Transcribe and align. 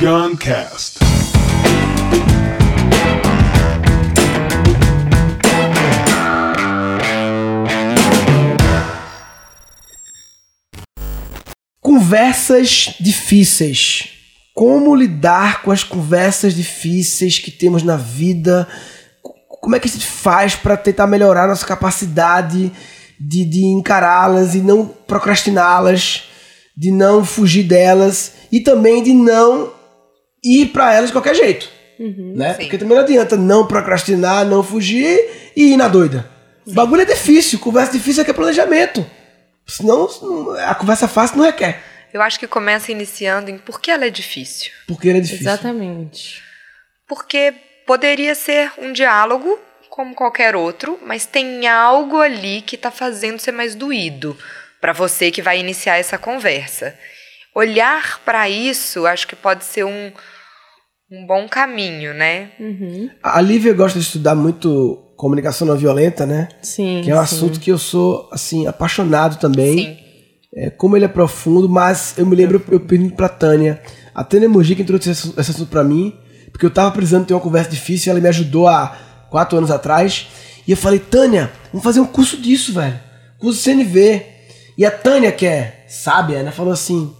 Guncast. 0.00 0.98
Conversas 11.82 12.94
difíceis. 12.98 14.08
Como 14.54 14.96
lidar 14.96 15.60
com 15.60 15.70
as 15.70 15.84
conversas 15.84 16.54
difíceis 16.54 17.38
que 17.38 17.50
temos 17.50 17.82
na 17.82 17.98
vida? 17.98 18.66
Como 19.60 19.76
é 19.76 19.78
que 19.78 19.86
a 19.86 19.90
gente 19.90 20.06
faz 20.06 20.54
para 20.54 20.78
tentar 20.78 21.06
melhorar 21.06 21.46
nossa 21.46 21.66
capacidade 21.66 22.72
de, 23.20 23.44
de 23.44 23.66
encará-las 23.66 24.54
e 24.54 24.62
não 24.62 24.86
procrastiná-las, 24.86 26.22
de 26.74 26.90
não 26.90 27.22
fugir 27.22 27.64
delas 27.64 28.32
e 28.50 28.60
também 28.60 29.02
de 29.02 29.12
não 29.12 29.78
ir 30.42 30.66
para 30.66 30.94
elas 30.94 31.10
de 31.10 31.14
qualquer 31.14 31.34
jeito? 31.34 31.68
né? 31.98 32.54
sim. 32.54 32.62
Porque 32.62 32.78
também 32.78 32.96
não 32.96 33.04
adianta 33.04 33.36
não 33.36 33.66
procrastinar, 33.66 34.46
não 34.46 34.62
fugir 34.62 35.52
e 35.54 35.72
ir 35.72 35.76
na 35.76 35.86
doida. 35.86 36.28
O 36.66 36.72
bagulho 36.72 37.02
é 37.02 37.04
difícil, 37.04 37.58
conversa 37.58 37.92
difícil 37.92 38.22
é 38.22 38.24
que 38.24 38.30
é 38.30 38.34
planejamento. 38.34 39.04
Senão 39.66 40.08
a 40.66 40.74
conversa 40.74 41.06
fácil 41.06 41.38
não 41.38 41.44
requer. 41.44 41.82
Eu 42.12 42.22
acho 42.22 42.38
que 42.38 42.46
começa 42.46 42.90
iniciando 42.90 43.50
em 43.50 43.58
por 43.58 43.80
que 43.80 43.90
ela 43.90 44.06
é 44.06 44.10
difícil. 44.10 44.72
Porque 44.86 45.08
ele 45.08 45.18
é 45.18 45.20
difícil. 45.20 45.46
Exatamente. 45.46 46.42
Porque 47.06 47.54
poderia 47.86 48.34
ser 48.34 48.72
um 48.78 48.92
diálogo 48.92 49.58
como 49.88 50.14
qualquer 50.14 50.56
outro, 50.56 50.98
mas 51.04 51.26
tem 51.26 51.66
algo 51.66 52.20
ali 52.20 52.62
que 52.62 52.76
está 52.76 52.90
fazendo 52.90 53.40
ser 53.40 53.52
mais 53.52 53.74
doído 53.74 54.36
para 54.80 54.92
você 54.92 55.30
que 55.30 55.42
vai 55.42 55.58
iniciar 55.58 55.98
essa 55.98 56.16
conversa. 56.16 56.96
Olhar 57.54 58.20
para 58.24 58.48
isso, 58.48 59.06
acho 59.06 59.26
que 59.26 59.34
pode 59.34 59.64
ser 59.64 59.84
um, 59.84 60.12
um 61.10 61.26
bom 61.26 61.48
caminho, 61.48 62.14
né? 62.14 62.50
Uhum. 62.60 63.10
A 63.22 63.40
Lívia 63.40 63.74
gosta 63.74 63.98
de 63.98 64.04
estudar 64.04 64.34
muito 64.34 65.06
comunicação 65.16 65.66
não 65.66 65.76
violenta, 65.76 66.24
né? 66.24 66.48
Sim. 66.62 67.02
Que 67.04 67.10
é 67.10 67.14
um 67.14 67.18
sim. 67.18 67.22
assunto 67.22 67.60
que 67.60 67.70
eu 67.70 67.78
sou, 67.78 68.28
assim, 68.32 68.66
apaixonado 68.66 69.38
também. 69.38 69.76
Sim. 69.76 69.96
É, 70.54 70.70
como 70.70 70.96
ele 70.96 71.04
é 71.04 71.08
profundo, 71.08 71.68
mas 71.68 72.14
eu 72.16 72.24
me 72.24 72.34
lembro, 72.34 72.62
eu 72.70 72.80
pergunto 72.80 73.14
pra 73.14 73.28
Tânia. 73.28 73.82
A 74.14 74.24
Tânia 74.24 74.48
Mogi 74.48 74.74
que 74.74 74.82
introduziu 74.82 75.12
esse, 75.12 75.28
esse 75.38 75.50
assunto 75.50 75.68
pra 75.68 75.84
mim, 75.84 76.18
porque 76.50 76.64
eu 76.64 76.70
tava 76.70 76.90
precisando 76.90 77.26
ter 77.26 77.34
uma 77.34 77.40
conversa 77.40 77.70
difícil, 77.70 78.10
ela 78.10 78.20
me 78.20 78.28
ajudou 78.28 78.66
há 78.66 79.26
quatro 79.30 79.58
anos 79.58 79.70
atrás. 79.70 80.26
E 80.66 80.70
eu 80.70 80.76
falei, 80.76 80.98
Tânia, 80.98 81.50
vamos 81.72 81.84
fazer 81.84 82.00
um 82.00 82.06
curso 82.06 82.36
disso, 82.36 82.72
velho. 82.72 82.98
Curso 83.38 83.62
CNV. 83.62 84.26
E 84.76 84.86
a 84.86 84.90
Tânia, 84.90 85.30
que 85.30 85.46
é 85.46 85.84
sábia, 85.88 86.42
né, 86.42 86.50
falou 86.50 86.72
assim: 86.72 87.14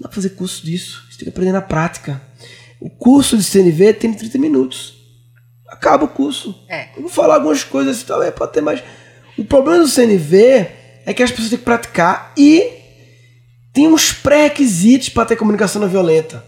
dá 0.00 0.08
pra 0.08 0.14
fazer 0.14 0.30
curso 0.30 0.64
disso, 0.64 1.04
você 1.10 1.18
tem 1.18 1.24
que 1.24 1.30
aprender 1.30 1.52
na 1.52 1.62
prática. 1.62 2.20
O 2.80 2.88
curso 2.88 3.36
de 3.36 3.42
CNV 3.42 3.94
tem 3.94 4.14
30 4.14 4.38
minutos. 4.38 4.94
Acaba 5.68 6.04
o 6.04 6.08
curso. 6.08 6.54
É. 6.68 6.88
Eu 6.96 7.02
vou 7.02 7.10
falar 7.10 7.34
algumas 7.34 7.64
coisas 7.64 8.00
e 8.00 8.04
tal, 8.04 8.22
é, 8.22 8.30
pode 8.30 8.52
ter 8.52 8.60
mais. 8.60 8.82
O 9.36 9.44
problema 9.44 9.82
do 9.82 9.88
CNV 9.88 10.68
é 11.04 11.14
que 11.14 11.22
as 11.22 11.30
pessoas 11.30 11.50
têm 11.50 11.58
que 11.58 11.64
praticar 11.64 12.32
e 12.36 12.78
tem 13.72 13.86
uns 13.86 14.12
pré-requisitos 14.12 15.08
para 15.08 15.26
ter 15.26 15.36
comunicação 15.36 15.80
não 15.80 15.88
violenta. 15.88 16.44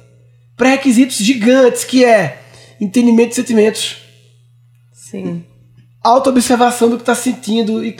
Pré-requisitos 0.56 1.16
gigantes, 1.16 1.84
que 1.84 2.04
é 2.04 2.42
entendimento 2.80 3.30
de 3.30 3.36
sentimentos, 3.36 3.98
Sim. 4.92 5.44
autoobservação 6.02 6.88
do 6.88 6.96
que 6.96 7.02
está 7.02 7.14
sentindo. 7.14 7.84
E 7.84 7.96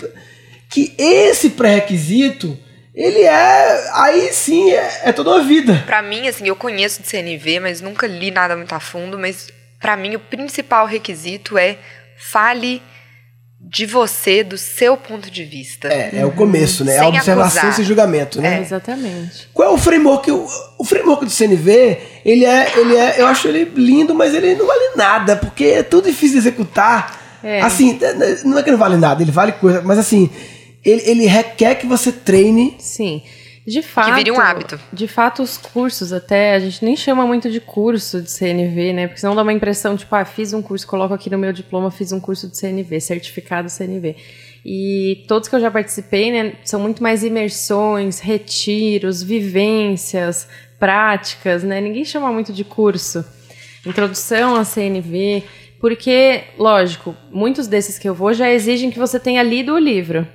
que 0.69 0.95
esse 0.99 1.51
pré-requisito, 1.51 2.59
ele 2.95 3.23
é. 3.23 3.91
Aí 3.95 4.33
sim, 4.33 4.71
é, 4.73 5.01
é 5.05 5.13
toda 5.13 5.31
uma 5.31 5.43
vida. 5.43 5.83
Pra 5.87 6.03
mim, 6.03 6.27
assim, 6.29 6.47
eu 6.47 6.57
conheço 6.57 7.03
de 7.03 7.09
CNV, 7.09 7.61
mas 7.61 7.81
nunca 7.81 8.07
li 8.07 8.31
nada 8.31 8.57
muito 8.57 8.75
a 8.75 8.81
fundo, 8.81 9.19
mas 9.19 9.49
pra 9.81 9.97
mim 9.97 10.15
o 10.17 10.21
principal 10.21 10.87
requisito 10.87 11.57
é 11.57 11.79
fale 12.17 12.83
de 13.63 13.85
você, 13.85 14.43
do 14.43 14.57
seu 14.57 14.97
ponto 14.97 15.31
de 15.31 15.45
vista. 15.45 15.89
É, 15.89 16.21
é 16.21 16.27
o 16.27 16.33
começo, 16.33 16.83
né? 16.83 16.95
É 16.95 16.99
a 16.99 17.01
Sem 17.01 17.09
observação 17.11 17.59
acusar. 17.59 17.75
sem 17.75 17.85
julgamento, 17.85 18.41
né? 18.41 18.61
Exatamente. 18.61 19.49
Qual 19.53 19.71
é 19.71 19.73
o 19.73 19.77
framework? 19.77 20.31
O, 20.31 20.47
o 20.79 20.85
framework 20.85 21.27
do 21.27 21.31
CNV, 21.31 21.99
ele 22.25 22.47
é, 22.47 22.73
ele 22.79 22.97
é, 22.97 23.21
eu 23.21 23.27
acho 23.27 23.47
ele 23.49 23.71
lindo, 23.77 24.15
mas 24.15 24.35
ele 24.35 24.55
não 24.55 24.67
vale 24.67 24.97
nada, 24.97 25.37
porque 25.37 25.65
é 25.65 25.83
tudo 25.83 26.07
difícil 26.07 26.33
de 26.33 26.39
executar. 26.39 27.21
É. 27.43 27.61
Assim, 27.61 27.99
não 28.45 28.59
é 28.59 28.63
que 28.63 28.71
não 28.71 28.79
vale 28.79 28.97
nada, 28.97 29.23
ele 29.23 29.31
vale 29.31 29.53
coisa, 29.53 29.83
mas 29.83 29.99
assim, 29.99 30.31
ele, 30.85 31.03
ele 31.05 31.27
requer 31.27 31.75
que 31.77 31.87
você 31.87 32.13
treine. 32.13 32.77
Sim. 32.79 33.23
De 33.67 33.83
fato. 33.83 34.15
vire 34.15 34.31
um 34.31 34.41
hábito. 34.41 34.81
De 34.93 35.07
fato, 35.07 35.43
os 35.43 35.57
cursos 35.57 36.13
até, 36.13 36.55
a 36.55 36.59
gente 36.59 36.85
nem 36.85 36.97
chama 36.97 37.27
muito 37.27 37.51
de 37.51 37.61
curso 37.61 38.21
de 38.21 38.31
CNV, 38.31 38.93
né? 38.93 39.07
Porque 39.07 39.21
senão 39.21 39.37
dá 39.37 39.43
uma 39.43 39.53
impressão, 39.53 39.97
tipo, 39.97 40.15
ah, 40.15 40.25
fiz 40.25 40.53
um 40.53 40.63
curso, 40.63 40.87
coloco 40.87 41.15
aqui 41.15 41.31
no 41.31 41.39
meu 41.39 41.53
diploma, 41.53 41.91
fiz 41.91 42.11
um 42.11 42.19
curso 42.19 42.49
de 42.49 42.57
CNV, 42.57 43.01
certificado 43.01 43.69
CNV. 43.69 44.17
E 44.65 45.25
todos 45.29 45.49
que 45.49 45.55
eu 45.55 45.61
já 45.61 45.71
participei, 45.71 46.33
né, 46.33 46.55
são 46.65 46.81
muito 46.81 47.03
mais 47.03 47.23
imersões, 47.23 48.19
retiros, 48.19 49.23
vivências, 49.23 50.49
práticas, 50.79 51.63
né? 51.63 51.81
Ninguém 51.81 52.05
chama 52.05 52.33
muito 52.33 52.53
de 52.53 52.65
curso. 52.65 53.25
Introdução 53.87 54.57
à 54.57 54.65
CNV, 54.65 55.45
porque, 55.81 56.45
lógico, 56.59 57.15
muitos 57.31 57.67
desses 57.67 57.99
que 57.99 58.09
eu 58.09 58.15
vou 58.15 58.35
já 58.35 58.51
exigem 58.51 58.91
que 58.91 58.99
você 58.99 59.19
tenha 59.19 59.43
lido 59.43 59.75
o 59.75 59.79
livro, 59.79 60.27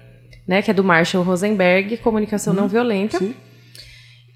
né? 0.48 0.62
Que 0.62 0.72
é 0.72 0.74
do 0.74 0.84
Marshall 0.84 1.24
Rosenberg, 1.24 1.98
Comunicação 1.98 2.54
Não 2.54 2.68
Violenta. 2.68 3.20
Sim. 3.20 3.34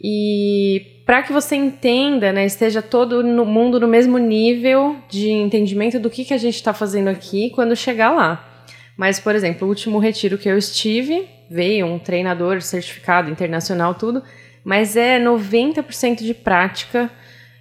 E 0.01 1.03
para 1.05 1.23
que 1.23 1.33
você 1.33 1.55
entenda, 1.55 2.31
né, 2.31 2.45
esteja 2.45 2.81
todo 2.81 3.23
no 3.23 3.43
mundo 3.45 3.79
no 3.79 3.87
mesmo 3.87 4.17
nível 4.17 4.95
de 5.09 5.29
entendimento 5.29 5.99
do 5.99 6.09
que, 6.09 6.23
que 6.23 6.33
a 6.33 6.37
gente 6.37 6.55
está 6.55 6.73
fazendo 6.73 7.07
aqui 7.09 7.49
quando 7.49 7.75
chegar 7.75 8.11
lá. 8.11 8.63
Mas, 8.95 9.19
por 9.19 9.33
exemplo, 9.33 9.65
o 9.65 9.69
último 9.69 9.97
retiro 9.97 10.37
que 10.37 10.47
eu 10.47 10.57
estive, 10.57 11.27
veio 11.49 11.85
um 11.85 11.97
treinador 11.97 12.61
certificado 12.61 13.29
internacional, 13.31 13.95
tudo, 13.95 14.21
mas 14.63 14.95
é 14.95 15.19
90% 15.19 16.17
de 16.17 16.33
prática. 16.33 17.09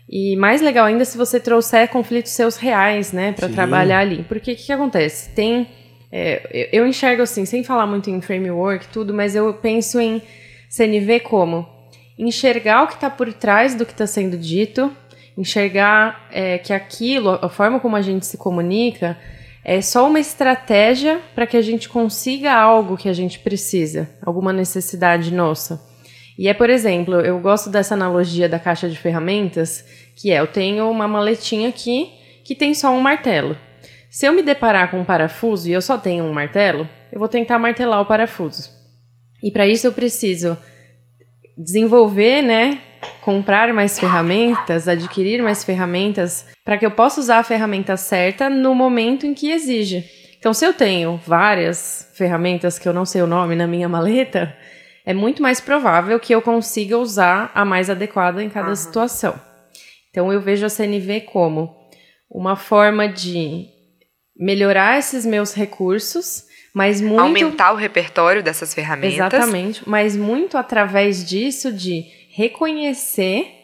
E 0.09 0.37
mais 0.37 0.61
legal 0.61 0.87
ainda 0.87 1.05
se 1.05 1.17
você 1.17 1.41
trouxer 1.41 1.89
conflitos 1.89 2.33
seus 2.33 2.57
reais, 2.57 3.13
né, 3.13 3.33
para 3.33 3.49
trabalhar 3.49 4.01
ali. 4.01 4.25
Porque 4.29 4.53
o 4.53 4.57
que, 4.57 4.65
que 4.65 4.73
acontece? 4.73 5.31
Tem. 5.31 5.69
É, 6.11 6.69
eu 6.73 6.87
enxergo 6.87 7.23
assim, 7.23 7.45
sem 7.45 7.63
falar 7.63 7.87
muito 7.87 8.11
em 8.11 8.21
framework, 8.21 8.89
tudo, 8.89 9.13
mas 9.13 9.35
eu 9.35 9.53
penso 9.55 10.01
em 10.01 10.23
CNV 10.69 11.21
como 11.21 11.69
enxergar 12.19 12.83
o 12.83 12.87
que 12.89 12.95
está 12.95 13.09
por 13.09 13.33
trás 13.33 13.75
do 13.75 13.87
que 13.87 13.93
está 13.93 14.07
sendo 14.07 14.37
dito, 14.37 14.93
enxergar 15.37 16.29
é, 16.33 16.59
que 16.59 16.73
aquilo, 16.73 17.39
a 17.41 17.49
forma 17.49 17.79
como 17.79 17.95
a 17.95 18.03
gente 18.03 18.27
se 18.27 18.37
comunica, 18.37 19.17
é 19.65 19.81
só 19.81 20.09
uma 20.09 20.19
estratégia 20.19 21.21
para 21.35 21.47
que 21.47 21.57
a 21.57 21.63
gente 21.63 21.89
consiga 21.89 22.53
algo 22.53 22.97
que 22.97 23.09
a 23.09 23.13
gente 23.13 23.39
precisa, 23.39 24.09
alguma 24.23 24.53
necessidade 24.53 25.33
nossa. 25.33 25.87
E 26.39 26.49
é, 26.49 26.55
por 26.55 26.71
exemplo, 26.71 27.17
eu 27.21 27.39
gosto 27.39 27.69
dessa 27.69 27.95
analogia 27.95 28.49
da 28.49 28.59
caixa 28.59 28.89
de 28.89 28.97
ferramentas, 28.97 29.85
que 30.17 30.33
é, 30.33 30.41
eu 30.41 30.47
tenho 30.47 30.91
uma 30.91 31.07
maletinha 31.07 31.69
aqui 31.69 32.11
que 32.45 32.55
tem 32.55 32.73
só 32.75 32.91
um 32.91 33.01
martelo. 33.01 33.57
Se 34.11 34.25
eu 34.25 34.33
me 34.33 34.43
deparar 34.43 34.91
com 34.91 35.01
um 35.01 35.05
parafuso 35.05 35.69
e 35.69 35.73
eu 35.73 35.83
só 35.83 35.99
tenho 35.99 36.25
um 36.25 36.33
martelo, 36.33 36.89
eu 37.13 37.19
vou 37.19 37.29
tentar 37.29 37.59
martelar 37.59 38.01
o 38.01 38.07
parafuso. 38.07 38.71
E 39.43 39.51
para 39.51 39.67
isso 39.67 39.87
eu 39.87 39.93
preciso 39.93 40.57
desenvolver, 41.57 42.41
né, 42.43 42.81
comprar 43.21 43.73
mais 43.75 43.99
ferramentas, 43.99 44.89
adquirir 44.89 45.43
mais 45.43 45.63
ferramentas, 45.63 46.47
para 46.65 46.79
que 46.79 46.87
eu 46.87 46.91
possa 46.91 47.21
usar 47.21 47.39
a 47.39 47.45
ferramenta 47.45 47.97
certa 47.97 48.49
no 48.49 48.75
momento 48.75 49.27
em 49.27 49.35
que 49.35 49.51
exige. 49.51 50.05
Então, 50.39 50.55
se 50.55 50.65
eu 50.65 50.73
tenho 50.73 51.21
várias 51.27 52.11
ferramentas 52.15 52.79
que 52.79 52.89
eu 52.89 52.93
não 52.93 53.05
sei 53.05 53.21
o 53.21 53.27
nome 53.27 53.57
na 53.57 53.67
minha 53.67 53.89
maleta, 53.89 54.57
é 55.05 55.13
muito 55.13 55.43
mais 55.43 55.61
provável 55.61 56.19
que 56.19 56.35
eu 56.35 56.41
consiga 56.41 56.97
usar 56.97 57.51
a 57.55 57.65
mais 57.65 57.91
adequada 57.91 58.43
em 58.43 58.49
cada 58.49 58.75
situação. 58.75 59.39
Então, 60.11 60.33
eu 60.33 60.41
vejo 60.41 60.65
a 60.65 60.69
CNV 60.69 61.23
como 61.23 61.77
uma 62.31 62.57
forma 62.57 63.09
de 63.09 63.78
melhorar 64.39 64.99
esses 64.99 65.27
meus 65.27 65.53
recursos, 65.53 66.45
mas 66.73 67.01
muito 67.01 67.21
Aumentar 67.21 67.73
o 67.73 67.77
repertório 67.77 68.43
dessas 68.43 68.73
ferramentas. 68.73 69.15
Exatamente, 69.15 69.89
mas 69.89 70.17
muito 70.17 70.57
através 70.57 71.25
disso 71.25 71.73
de 71.73 72.05
reconhecer 72.31 73.59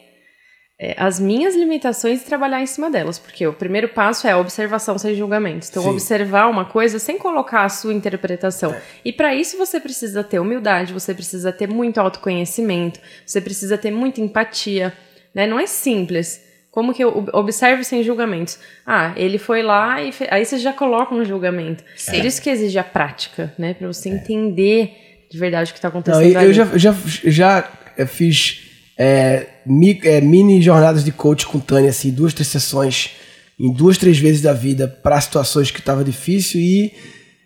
é, 0.77 0.93
as 0.97 1.17
minhas 1.17 1.55
limitações 1.55 2.21
e 2.21 2.25
trabalhar 2.25 2.61
em 2.61 2.65
cima 2.65 2.91
delas, 2.91 3.17
porque 3.17 3.47
o 3.47 3.53
primeiro 3.53 3.87
passo 3.87 4.27
é 4.27 4.31
a 4.31 4.37
observação 4.37 4.97
sem 4.97 5.15
julgamentos. 5.15 5.69
Então, 5.69 5.83
Sim. 5.83 5.89
observar 5.89 6.47
uma 6.49 6.65
coisa 6.65 6.99
sem 6.99 7.17
colocar 7.17 7.63
a 7.63 7.69
sua 7.69 7.93
interpretação. 7.93 8.75
E 9.05 9.13
para 9.13 9.33
isso 9.33 9.57
você 9.57 9.79
precisa 9.79 10.21
ter 10.21 10.39
humildade, 10.39 10.91
você 10.91 11.13
precisa 11.13 11.53
ter 11.53 11.69
muito 11.69 11.99
autoconhecimento, 11.99 12.99
você 13.25 13.39
precisa 13.39 13.77
ter 13.77 13.91
muita 13.91 14.19
empatia, 14.19 14.93
né? 15.33 15.47
Não 15.47 15.57
é 15.57 15.65
simples. 15.65 16.43
Como 16.75 16.93
que 16.93 17.01
eu 17.01 17.25
observe 17.31 17.85
sem 17.85 18.03
julgamentos? 18.03 18.59
Ah, 18.85 19.13
ele 19.15 19.37
foi 19.37 19.63
lá 19.63 20.01
e 20.03 20.11
fe... 20.11 20.27
aí 20.29 20.45
você 20.45 20.57
já 20.57 20.73
coloca 20.73 21.15
um 21.15 21.23
julgamento. 21.23 21.81
Sim. 21.95 22.11
Por 22.17 22.25
isso 22.25 22.41
que 22.41 22.49
exige 22.49 22.77
a 22.77 22.83
prática, 22.83 23.53
né? 23.57 23.73
Para 23.73 23.87
você 23.87 24.09
entender 24.09 24.91
de 25.31 25.37
verdade 25.39 25.71
o 25.71 25.73
que 25.73 25.79
está 25.79 25.87
Não, 25.89 25.99
acontecendo 25.99 26.33
eu 26.33 26.39
ali. 26.39 26.53
já, 26.53 26.65
já, 26.77 26.93
já 27.23 27.69
fiz 28.05 28.59
é, 28.99 29.47
mi- 29.65 30.01
é, 30.03 30.19
mini 30.19 30.61
jornadas 30.61 31.05
de 31.05 31.13
coach 31.13 31.45
com 31.47 31.61
Tânia, 31.61 31.91
assim, 31.91 32.11
duas, 32.11 32.33
três 32.33 32.49
sessões 32.49 33.11
em 33.57 33.71
duas, 33.71 33.97
três 33.97 34.19
vezes 34.19 34.41
da 34.41 34.51
vida 34.51 34.85
para 34.85 35.19
situações 35.21 35.71
que 35.71 35.81
tava 35.81 36.03
difícil 36.03 36.59
e 36.59 36.91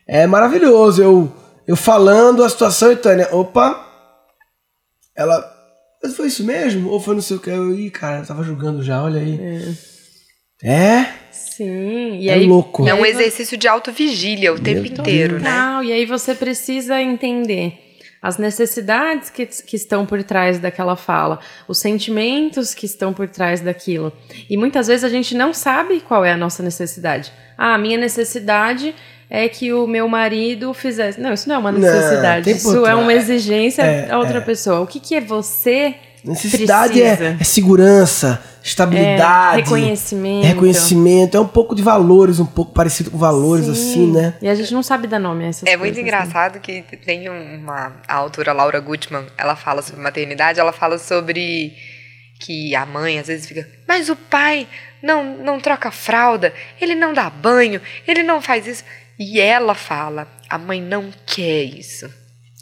é 0.07 0.25
maravilhoso. 0.25 1.03
Eu, 1.03 1.31
eu 1.67 1.75
falando 1.75 2.43
a 2.43 2.49
situação 2.49 2.91
e 2.91 2.95
Tânia, 2.95 3.29
opa, 3.31 3.85
ela, 5.15 5.39
mas 6.01 6.15
foi 6.15 6.27
isso 6.27 6.43
mesmo? 6.43 6.89
Ou 6.89 6.99
foi 6.99 7.15
não 7.15 7.21
sei 7.21 7.37
o 7.37 7.39
que? 7.39 7.49
Eu, 7.49 7.73
ih, 7.77 7.89
cara, 7.89 8.19
eu 8.19 8.25
tava 8.25 8.43
julgando 8.43 8.83
já, 8.83 9.03
olha 9.03 9.19
aí. 9.19 9.39
É, 10.63 11.05
Sim. 11.31 12.19
E 12.19 12.29
é 12.29 12.33
aí, 12.33 12.47
louco. 12.47 12.87
É 12.87 12.93
um 12.93 13.05
exercício 13.05 13.57
de 13.57 13.67
autovigília 13.67 14.53
o 14.53 14.59
tempo 14.59 14.81
Meu 14.81 14.91
inteiro, 14.91 15.39
né? 15.39 15.49
Total, 15.49 15.83
E 15.83 15.91
aí 15.91 16.05
você 16.05 16.33
precisa 16.35 17.01
entender 17.01 17.88
as 18.21 18.37
necessidades 18.37 19.29
que, 19.29 19.45
que 19.45 19.75
estão 19.75 20.05
por 20.05 20.21
trás 20.23 20.59
daquela 20.59 20.95
fala, 20.95 21.39
os 21.67 21.77
sentimentos 21.79 22.73
que 22.73 22.85
estão 22.85 23.13
por 23.13 23.27
trás 23.29 23.61
daquilo. 23.61 24.11
E 24.49 24.57
muitas 24.57 24.87
vezes 24.87 25.03
a 25.03 25.09
gente 25.09 25.35
não 25.35 25.53
sabe 25.53 26.01
qual 26.01 26.25
é 26.25 26.31
a 26.33 26.37
nossa 26.37 26.61
necessidade. 26.61 27.31
Ah, 27.57 27.75
a 27.75 27.77
minha 27.77 27.97
necessidade 27.97 28.93
é 29.29 29.47
que 29.47 29.71
o 29.71 29.85
meu 29.85 30.07
marido 30.07 30.73
fizesse. 30.73 31.21
Não, 31.21 31.31
isso 31.33 31.47
não 31.47 31.55
é 31.55 31.57
uma 31.59 31.71
Não, 31.71 31.79
necessidade. 31.79 32.49
por 32.49 32.55
isso 32.57 32.85
é 32.85 32.95
uma 32.95 33.13
exigência 33.13 33.83
É, 33.83 34.07
da 34.07 34.17
outra 34.17 34.41
pessoa. 34.41 34.81
O 34.81 34.87
que, 34.87 34.99
que 34.99 35.15
é 35.15 35.21
você 35.21 35.95
Necessidade 36.23 37.01
é, 37.01 37.37
é 37.39 37.43
segurança, 37.43 38.43
estabilidade, 38.63 39.59
É, 39.61 39.63
reconhecimento. 39.63 40.45
é 40.45 40.49
reconhecimento, 40.49 41.37
é 41.37 41.39
um 41.39 41.47
pouco 41.47 41.73
de 41.75 41.81
valores, 41.81 42.39
um 42.39 42.45
pouco 42.45 42.73
parecido 42.73 43.09
com 43.11 43.17
valores, 43.17 43.65
Sim. 43.65 43.71
assim, 43.71 44.11
né? 44.11 44.33
E 44.41 44.47
a 44.49 44.55
gente 44.55 44.73
não 44.73 44.83
sabe 44.83 45.07
dar 45.07 45.19
nome 45.19 45.45
a 45.45 45.47
essas 45.47 45.63
É 45.63 45.77
coisas. 45.77 45.79
muito 45.79 45.95
né? 45.95 46.01
engraçado 46.01 46.59
que 46.59 46.81
tem 46.97 47.29
uma 47.29 47.93
a 48.07 48.15
autora 48.15 48.51
Laura 48.53 48.79
Gutman, 48.79 49.25
ela 49.37 49.55
fala 49.55 49.81
sobre 49.81 50.01
maternidade, 50.01 50.59
ela 50.59 50.73
fala 50.73 50.97
sobre 50.97 51.73
que 52.39 52.75
a 52.75 52.85
mãe 52.85 53.19
às 53.19 53.27
vezes 53.27 53.47
fica, 53.47 53.67
mas 53.87 54.09
o 54.09 54.15
pai 54.15 54.67
não 55.03 55.37
não 55.37 55.59
troca 55.59 55.91
fralda, 55.91 56.53
ele 56.79 56.95
não 56.95 57.13
dá 57.13 57.29
banho, 57.29 57.81
ele 58.07 58.23
não 58.23 58.41
faz 58.41 58.67
isso. 58.67 58.83
E 59.17 59.39
ela 59.39 59.75
fala, 59.75 60.27
a 60.49 60.57
mãe 60.57 60.81
não 60.81 61.09
quer 61.25 61.63
isso. 61.63 62.09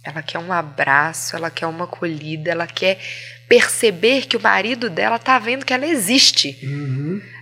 Ela 0.04 0.24
quer 0.24 0.40
um 0.40 0.52
abraço, 0.52 1.36
ela 1.36 1.52
quer 1.52 1.68
uma 1.68 1.84
acolhida, 1.84 2.50
ela 2.50 2.66
quer 2.66 2.98
perceber 3.48 4.26
que 4.28 4.36
o 4.38 4.42
marido 4.42 4.90
dela 4.90 5.18
tá 5.18 5.40
vendo 5.40 5.66
que 5.66 5.74
ela 5.74 5.86
existe. 5.88 6.58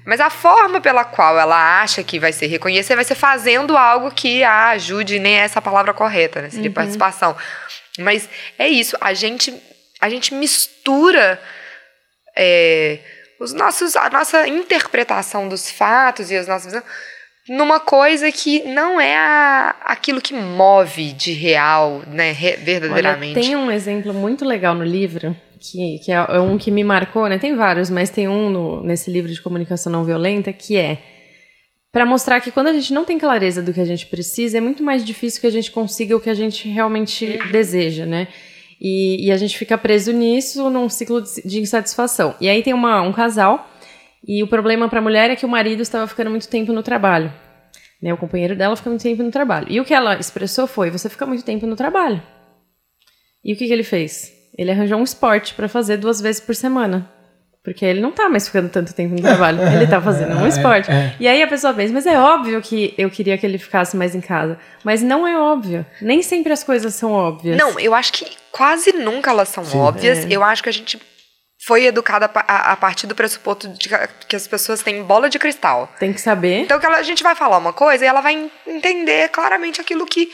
Mas 0.06 0.20
a 0.20 0.30
forma 0.30 0.80
pela 0.80 1.04
qual 1.04 1.40
ela 1.40 1.82
acha 1.82 2.04
que 2.04 2.20
vai 2.20 2.32
ser 2.32 2.46
reconhecer 2.48 2.96
vai 2.96 3.04
ser 3.04 3.16
fazendo 3.16 3.76
algo 3.76 4.12
que 4.12 4.44
a 4.44 4.70
ajude, 4.70 5.18
nem 5.20 5.36
é 5.36 5.40
essa 5.40 5.58
a 5.60 5.62
palavra 5.62 5.94
correta, 5.94 6.42
né? 6.42 6.50
Seria 6.52 6.70
participação. 6.70 7.36
Mas 7.98 8.30
é 8.60 8.68
isso, 8.68 8.96
a 9.02 9.14
gente, 9.16 9.54
a 10.00 10.10
gente 10.10 10.34
mistura 10.34 11.42
é, 12.38 13.00
os 13.40 13.52
nossos, 13.54 13.96
a 13.96 14.10
nossa 14.10 14.48
interpretação 14.48 15.48
dos 15.50 15.72
fatos 15.72 16.30
e 16.30 16.36
as 16.36 16.48
nossas 16.48 16.66
visões 16.74 16.84
numa 17.48 17.80
coisa 17.80 18.32
que 18.32 18.64
não 18.64 19.00
é 19.00 19.16
a, 19.16 19.76
aquilo 19.86 20.20
que 20.20 20.34
move 20.34 21.14
de 21.14 21.32
real, 21.32 22.02
né, 22.08 22.32
re- 22.32 22.54
Olha, 22.56 22.58
verdadeiramente. 22.64 23.40
tem 23.40 23.56
um 23.56 23.70
exemplo 23.72 24.14
muito 24.16 24.44
legal 24.44 24.74
no 24.74 24.84
livro, 24.84 25.36
que, 25.60 26.00
que 26.00 26.12
é 26.12 26.16
é 26.16 26.40
um 26.40 26.58
que 26.58 26.72
me 26.72 26.84
marcou, 26.84 27.28
né? 27.28 27.38
Tem 27.38 27.56
vários, 27.56 27.90
mas 27.90 28.10
tem 28.10 28.28
um 28.28 28.50
no- 28.50 28.84
nesse 28.84 29.10
livro 29.12 29.32
de 29.32 29.42
comunicação 29.42 29.92
não 29.92 30.04
violenta 30.04 30.52
que 30.54 30.78
é 30.78 30.98
para 31.96 32.06
mostrar 32.06 32.42
que 32.42 32.52
quando 32.52 32.68
a 32.68 32.74
gente 32.74 32.94
não 32.94 33.06
tem 33.06 33.18
clareza 33.18 33.62
do 33.62 33.72
que 33.74 33.80
a 33.80 33.86
gente 33.86 34.08
precisa, 34.08 34.58
é 34.58 34.62
muito 34.62 34.84
mais 34.84 35.06
difícil 35.06 35.40
que 35.40 35.48
a 35.48 35.52
gente 35.52 35.72
consiga 35.72 36.14
o 36.14 36.20
que 36.20 36.30
a 36.30 36.34
gente 36.34 36.68
realmente 36.68 37.40
deseja, 37.54 38.06
né? 38.06 38.28
E, 38.82 39.28
e 39.28 39.32
a 39.32 39.38
gente 39.38 39.58
fica 39.58 39.78
preso 39.78 40.12
nisso 40.12 40.70
num 40.70 40.90
ciclo 40.90 41.22
de, 41.22 41.62
insatisfação. 41.62 42.36
E 42.42 42.50
aí 42.50 42.62
tem 42.62 42.74
uma, 42.74 43.02
um 43.02 43.14
casal, 43.14 43.66
e 44.28 44.44
o 44.44 44.48
problema 44.48 44.90
para 44.90 45.00
a 45.00 45.02
mulher 45.02 45.30
é 45.32 45.38
que 45.38 45.46
o 45.46 45.50
marido 45.50 45.82
estava 45.82 46.06
ficando 46.06 46.30
muito 46.30 46.50
tempo 46.50 46.74
no 46.74 46.84
trabalho. 46.84 47.32
Né, 48.02 48.14
o 48.14 48.18
companheiro 48.18 48.58
dela 48.58 48.76
fica 48.76 48.90
muito 48.90 49.02
tempo 49.02 49.24
no 49.24 49.32
trabalho. 49.32 49.68
E 49.70 49.80
o 49.80 49.86
que 49.86 49.94
ela 49.94 50.20
expressou 50.20 50.68
foi: 50.68 50.92
você 50.92 51.08
fica 51.08 51.26
muito 51.26 51.46
tempo 51.46 51.66
no 51.66 51.78
trabalho. 51.78 52.22
E 53.42 53.54
o 53.54 53.56
que, 53.56 53.68
que 53.68 53.72
ele 53.72 53.84
fez? 53.84 54.35
Ele 54.58 54.72
arranjou 54.72 54.98
um 55.00 55.04
esporte 55.04 55.54
para 55.54 55.68
fazer 55.68 55.98
duas 55.98 56.22
vezes 56.22 56.40
por 56.42 56.56
semana. 56.56 57.10
Porque 57.64 57.84
ele 57.84 58.00
não 58.00 58.12
tá 58.12 58.30
mais 58.30 58.46
ficando 58.46 58.70
tanto 58.70 58.94
tempo 58.94 59.16
no 59.16 59.22
trabalho. 59.24 59.60
Ele 59.74 59.88
tá 59.88 60.00
fazendo 60.00 60.36
um 60.38 60.48
esporte. 60.48 60.90
é. 60.92 61.16
E 61.20 61.28
aí 61.28 61.42
a 61.42 61.48
pessoa 61.48 61.74
pensa, 61.74 61.92
mas 61.92 62.06
é 62.06 62.18
óbvio 62.20 62.62
que 62.62 62.94
eu 62.96 63.10
queria 63.10 63.38
que 63.40 63.46
ele 63.46 63.58
ficasse 63.58 63.98
mais 63.98 64.14
em 64.14 64.22
casa. 64.22 64.58
Mas 64.84 65.02
não 65.02 65.28
é 65.28 65.36
óbvio. 65.38 65.84
Nem 66.00 66.22
sempre 66.22 66.54
as 66.54 66.64
coisas 66.64 66.94
são 66.94 67.12
óbvias. 67.12 67.58
Não, 67.58 67.80
eu 67.80 67.96
acho 67.96 68.14
que 68.14 68.28
quase 68.52 68.94
nunca 68.94 69.32
elas 69.32 69.50
são 69.50 69.64
óbvias. 69.80 70.20
É. 70.26 70.28
Eu 70.30 70.44
acho 70.44 70.62
que 70.62 70.70
a 70.70 70.72
gente 70.74 71.00
foi 71.66 71.86
educada 71.88 72.26
a 72.26 72.30
pa- 72.30 72.46
a, 72.48 72.74
a 72.74 72.76
partir 72.76 73.08
do 73.08 73.16
pressuposto 73.16 73.68
de 73.70 73.90
que- 74.28 74.36
as 74.36 74.48
pessoas 74.48 74.84
têm 74.84 75.02
bola 75.04 75.28
de 75.28 75.40
cristal. 75.40 75.92
Tem 76.00 76.14
que 76.14 76.22
saber. 76.22 76.60
Então 76.60 76.80
que 76.80 76.86
ela- 76.86 76.98
a 76.98 77.04
gente 77.04 77.24
vai 77.24 77.34
falar 77.34 77.58
uma 77.58 77.74
coisa 77.74 78.06
e 78.06 78.08
ela 78.08 78.22
vai 78.22 78.34
en- 78.36 78.52
entender 78.68 79.30
claramente 79.30 79.82
aquilo 79.82 80.06
que, 80.06 80.30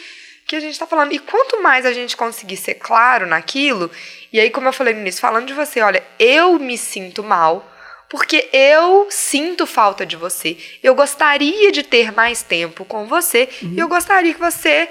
que 0.51 0.55
a 0.57 0.59
gente 0.61 0.73
está 0.73 0.85
falando. 0.87 1.11
E 1.13 1.19
quanto 1.19 1.61
mais 1.61 1.85
a 1.85 1.91
gente 1.93 2.15
conseguir 2.15 2.57
ser 2.57 2.75
claro 2.75 3.25
naquilo, 3.25 3.89
e 4.31 4.39
aí, 4.39 4.49
como 4.49 4.67
eu 4.67 4.73
falei 4.73 4.93
no 4.93 5.01
início, 5.01 5.19
falando 5.21 5.45
de 5.47 5.53
você, 5.53 5.81
olha, 5.81 6.03
eu 6.19 6.57
me 6.59 6.77
sinto 6.77 7.23
mal. 7.23 7.67
Porque 8.09 8.49
eu 8.51 9.07
sinto 9.09 9.65
falta 9.65 10.05
de 10.05 10.17
você. 10.17 10.57
Eu 10.83 10.93
gostaria 10.93 11.71
de 11.71 11.81
ter 11.81 12.11
mais 12.11 12.43
tempo 12.43 12.83
com 12.83 13.05
você. 13.07 13.47
E 13.61 13.79
eu 13.79 13.87
gostaria 13.87 14.33
que 14.33 14.39
você 14.39 14.89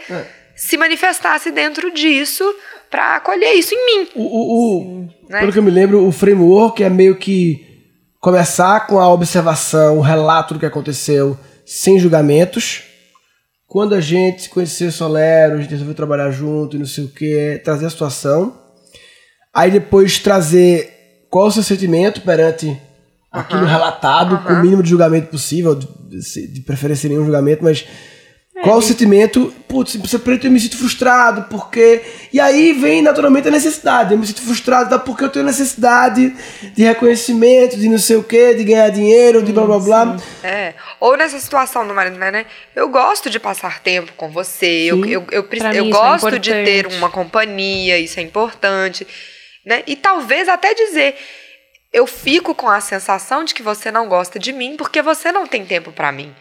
se 0.56 0.78
manifestasse 0.78 1.50
dentro 1.50 1.90
disso 1.92 2.42
para 2.90 3.16
acolher 3.16 3.52
isso 3.52 3.74
em 3.74 3.86
mim. 3.86 4.08
O, 4.14 4.22
o, 4.22 4.78
o- 5.04 5.08
né? 5.28 5.40
Pelo 5.40 5.52
que 5.52 5.58
eu 5.58 5.62
me 5.62 5.70
lembro, 5.70 6.02
o 6.06 6.10
framework 6.10 6.82
é 6.82 6.88
meio 6.88 7.14
que 7.16 7.66
começar 8.18 8.86
com 8.86 8.98
a 8.98 9.08
observação, 9.12 9.98
o 9.98 10.02
relato 10.02 10.54
do 10.54 10.60
que 10.60 10.64
aconteceu, 10.66 11.38
sem 11.66 11.98
julgamentos. 11.98 12.84
Quando 13.70 13.94
a 13.94 14.00
gente 14.00 14.42
se 14.42 14.48
conheceu 14.48 14.90
solero, 14.90 15.54
a 15.54 15.60
gente 15.60 15.70
resolveu 15.70 15.94
trabalhar 15.94 16.28
junto 16.32 16.74
e 16.74 16.78
não 16.80 16.86
sei 16.86 17.04
o 17.04 17.08
que, 17.08 17.60
trazer 17.62 17.86
a 17.86 17.90
situação. 17.90 18.58
Aí 19.54 19.70
depois 19.70 20.18
trazer 20.18 21.26
qual 21.30 21.46
o 21.46 21.52
seu 21.52 21.62
sentimento 21.62 22.20
perante 22.22 22.76
aquilo 23.30 23.64
relatado, 23.64 24.42
com 24.42 24.54
o 24.54 24.60
mínimo 24.60 24.82
de 24.82 24.90
julgamento 24.90 25.28
possível, 25.28 25.76
de, 25.76 26.48
de 26.48 26.60
preferência 26.62 27.08
nenhum 27.08 27.24
julgamento, 27.24 27.62
mas 27.62 27.86
qual 28.62 28.78
o 28.78 28.82
sentimento? 28.82 29.54
Putz, 29.66 29.96
você 29.96 30.18
preto 30.18 30.46
eu 30.46 30.50
me 30.50 30.60
sinto 30.60 30.76
frustrado, 30.76 31.46
porque. 31.48 32.02
E 32.32 32.38
aí 32.38 32.72
vem 32.72 33.00
naturalmente 33.00 33.48
a 33.48 33.50
necessidade. 33.50 34.12
Eu 34.12 34.18
me 34.18 34.26
sinto 34.26 34.42
frustrado, 34.42 34.90
tá? 34.90 34.98
Porque 34.98 35.24
eu 35.24 35.28
tenho 35.28 35.44
necessidade 35.44 36.34
de 36.74 36.82
reconhecimento, 36.82 37.76
de 37.76 37.88
não 37.88 37.98
sei 37.98 38.16
o 38.16 38.22
quê, 38.22 38.54
de 38.54 38.64
ganhar 38.64 38.90
dinheiro, 38.90 39.42
de 39.42 39.52
blá 39.52 39.64
blá 39.64 39.78
blá. 39.78 40.16
É. 40.42 40.74
Ou 40.98 41.16
nessa 41.16 41.38
situação 41.38 41.86
do 41.86 41.94
marido, 41.94 42.18
né? 42.18 42.44
Eu 42.76 42.88
gosto 42.88 43.30
de 43.30 43.40
passar 43.40 43.80
tempo 43.80 44.12
com 44.16 44.30
você. 44.30 44.66
Eu, 44.66 44.96
Sim. 44.96 45.10
eu, 45.10 45.20
eu, 45.20 45.26
eu 45.30 45.42
mim 45.44 45.56
isso 45.56 45.66
é 45.66 45.90
gosto 45.90 46.38
de 46.38 46.50
ter 46.50 46.86
uma 46.86 47.10
companhia, 47.10 47.98
isso 47.98 48.20
é 48.20 48.22
importante. 48.22 49.06
Né? 49.64 49.82
E 49.86 49.96
talvez 49.96 50.48
até 50.48 50.74
dizer. 50.74 51.16
Eu 51.92 52.06
fico 52.06 52.54
com 52.54 52.68
a 52.68 52.80
sensação 52.80 53.42
de 53.42 53.52
que 53.52 53.64
você 53.64 53.90
não 53.90 54.08
gosta 54.08 54.38
de 54.38 54.52
mim 54.52 54.76
porque 54.76 55.02
você 55.02 55.32
não 55.32 55.44
tem 55.44 55.66
tempo 55.66 55.90
pra 55.90 56.12
mim. 56.12 56.32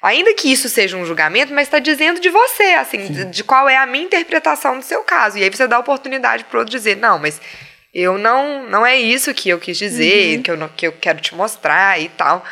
Ainda 0.00 0.32
que 0.32 0.50
isso 0.50 0.68
seja 0.68 0.96
um 0.96 1.04
julgamento, 1.04 1.52
mas 1.52 1.66
está 1.66 1.78
dizendo 1.78 2.20
de 2.20 2.30
você, 2.30 2.74
assim, 2.74 3.06
de, 3.06 3.24
de 3.24 3.44
qual 3.44 3.68
é 3.68 3.76
a 3.76 3.86
minha 3.86 4.04
interpretação 4.04 4.78
do 4.78 4.84
seu 4.84 5.02
caso. 5.02 5.38
E 5.38 5.42
aí 5.42 5.50
você 5.50 5.66
dá 5.66 5.76
a 5.76 5.80
oportunidade 5.80 6.44
pro 6.44 6.60
outro 6.60 6.70
dizer, 6.70 6.96
não, 6.96 7.18
mas 7.18 7.40
eu 7.92 8.16
não, 8.16 8.68
não 8.68 8.86
é 8.86 8.96
isso 8.96 9.34
que 9.34 9.48
eu 9.48 9.58
quis 9.58 9.76
dizer, 9.76 10.40
que, 10.42 10.50
eu 10.50 10.56
não, 10.56 10.68
que 10.68 10.86
eu 10.86 10.92
quero 10.92 11.20
te 11.20 11.34
mostrar 11.34 12.00
e 12.00 12.08
tal. 12.10 12.44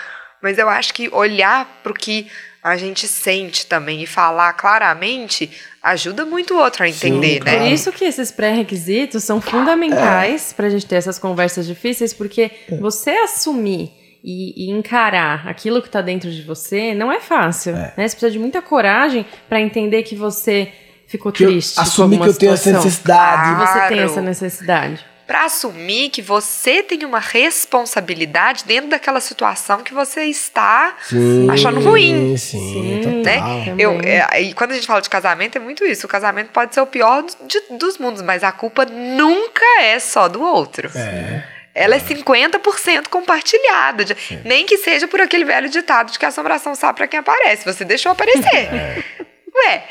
Mas 0.43 0.59
eu 0.59 0.69
acho 0.69 0.93
que 0.93 1.09
olhar 1.13 1.81
pro 1.85 1.95
que 1.95 2.27
a 2.63 2.77
gente 2.77 3.07
sente 3.07 3.65
também 3.65 4.03
e 4.03 4.07
falar 4.07 4.53
claramente 4.55 5.49
ajuda 5.81 6.25
muito 6.25 6.55
o 6.55 6.59
outro 6.59 6.83
a 6.83 6.89
entender, 6.89 7.39
claro. 7.39 7.59
né? 7.59 7.65
Por 7.65 7.73
isso 7.73 7.93
que 7.93 8.05
esses 8.05 8.33
pré-requisitos 8.33 9.23
são 9.23 9.41
fundamentais 9.41 10.53
para 10.53 10.67
a 10.67 10.71
gente 10.71 10.85
ter 10.85 10.97
essas 10.97 11.17
conversas 11.17 11.65
difíceis, 11.65 12.13
porque 12.13 12.51
você 12.81 13.11
assumir 13.11 13.93
e, 14.27 14.67
e 14.67 14.71
encarar 14.71 15.47
aquilo 15.47 15.81
que 15.81 15.87
está 15.89 16.03
dentro 16.03 16.29
de 16.31 16.43
você 16.43 16.93
não 16.93 17.13
é 17.13 17.21
fácil. 17.21 17.73
Né? 17.75 17.93
Você 17.97 18.03
precisa 18.17 18.31
de 18.33 18.39
muita 18.41 18.61
coragem 18.61 19.25
para 19.49 19.61
entender 19.61 20.03
que 20.03 20.17
você 20.17 20.73
ficou 21.07 21.31
Que 21.31 21.47
triste. 21.47 21.77
com 21.77 21.81
assumir 21.83 22.19
que 22.21 22.27
eu 22.29 22.35
tenho 22.37 22.53
essa 22.53 22.73
necessidade. 22.73 23.43
Ah, 23.63 23.67
Você 23.67 23.79
tem 23.89 23.97
Claro. 23.99 24.03
essa 24.11 24.21
necessidade. 24.21 25.07
Pra 25.27 25.45
assumir 25.47 26.11
que 26.11 26.23
você 26.23 26.83
tem 26.85 27.05
uma 27.05 27.19
responsabilidade 27.21 28.65
dentro 28.65 28.91
daquela 28.91 29.21
situação 29.21 29.83
que 29.83 29.93
você 29.93 30.23
está 30.25 30.95
Sim, 31.03 31.49
achando 31.51 31.81
ruim. 31.81 32.37
Sim, 32.37 32.59
Sim. 33.03 33.23
né? 33.23 33.35
total. 33.35 33.75
Eu, 33.79 34.01
é, 34.03 34.41
e 34.43 34.53
quando 34.55 34.71
a 34.73 34.75
gente 34.75 34.87
fala 34.87 35.01
de 35.03 35.11
casamento, 35.11 35.57
é 35.57 35.61
muito 35.61 35.85
isso. 35.85 36.07
O 36.07 36.09
casamento 36.09 36.51
pode 36.53 36.75
ser 36.75 36.81
o 36.81 36.87
pior 36.87 37.25
de- 37.25 37.77
dos 37.77 37.99
mundos, 37.99 38.23
mas 38.23 38.45
a 38.45 38.53
culpa 38.53 38.85
nunca 38.85 39.65
é 39.83 39.99
só 39.99 40.29
do 40.29 40.41
outro. 40.43 40.91
É. 40.97 41.43
Ela 41.79 41.97
é 41.97 41.99
50% 42.01 43.09
compartilhada. 43.11 44.05
de- 44.05 44.17
nem 44.45 44.65
que 44.65 44.79
seja 44.79 45.07
por 45.07 45.21
aquele 45.21 45.45
velho 45.45 45.69
ditado 45.69 46.11
de 46.11 46.19
que 46.19 46.25
a 46.25 46.29
assombração 46.29 46.75
sabe 46.75 46.97
pra 46.97 47.07
quem 47.07 47.21
aparece. 47.21 47.65
Você 47.67 47.85
deixou 47.85 48.13
aparecer. 48.13 49.05
Ué, 49.55 49.85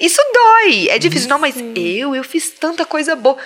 isso 0.00 0.20
dói. 0.32 0.88
É 0.90 0.98
difícil. 0.98 1.28
Não, 1.28 1.38
mas 1.38 1.54
eu, 1.74 2.14
eu 2.14 2.22
fiz 2.22 2.50
tanta 2.50 2.84
coisa 2.84 3.16
boa. 3.16 3.36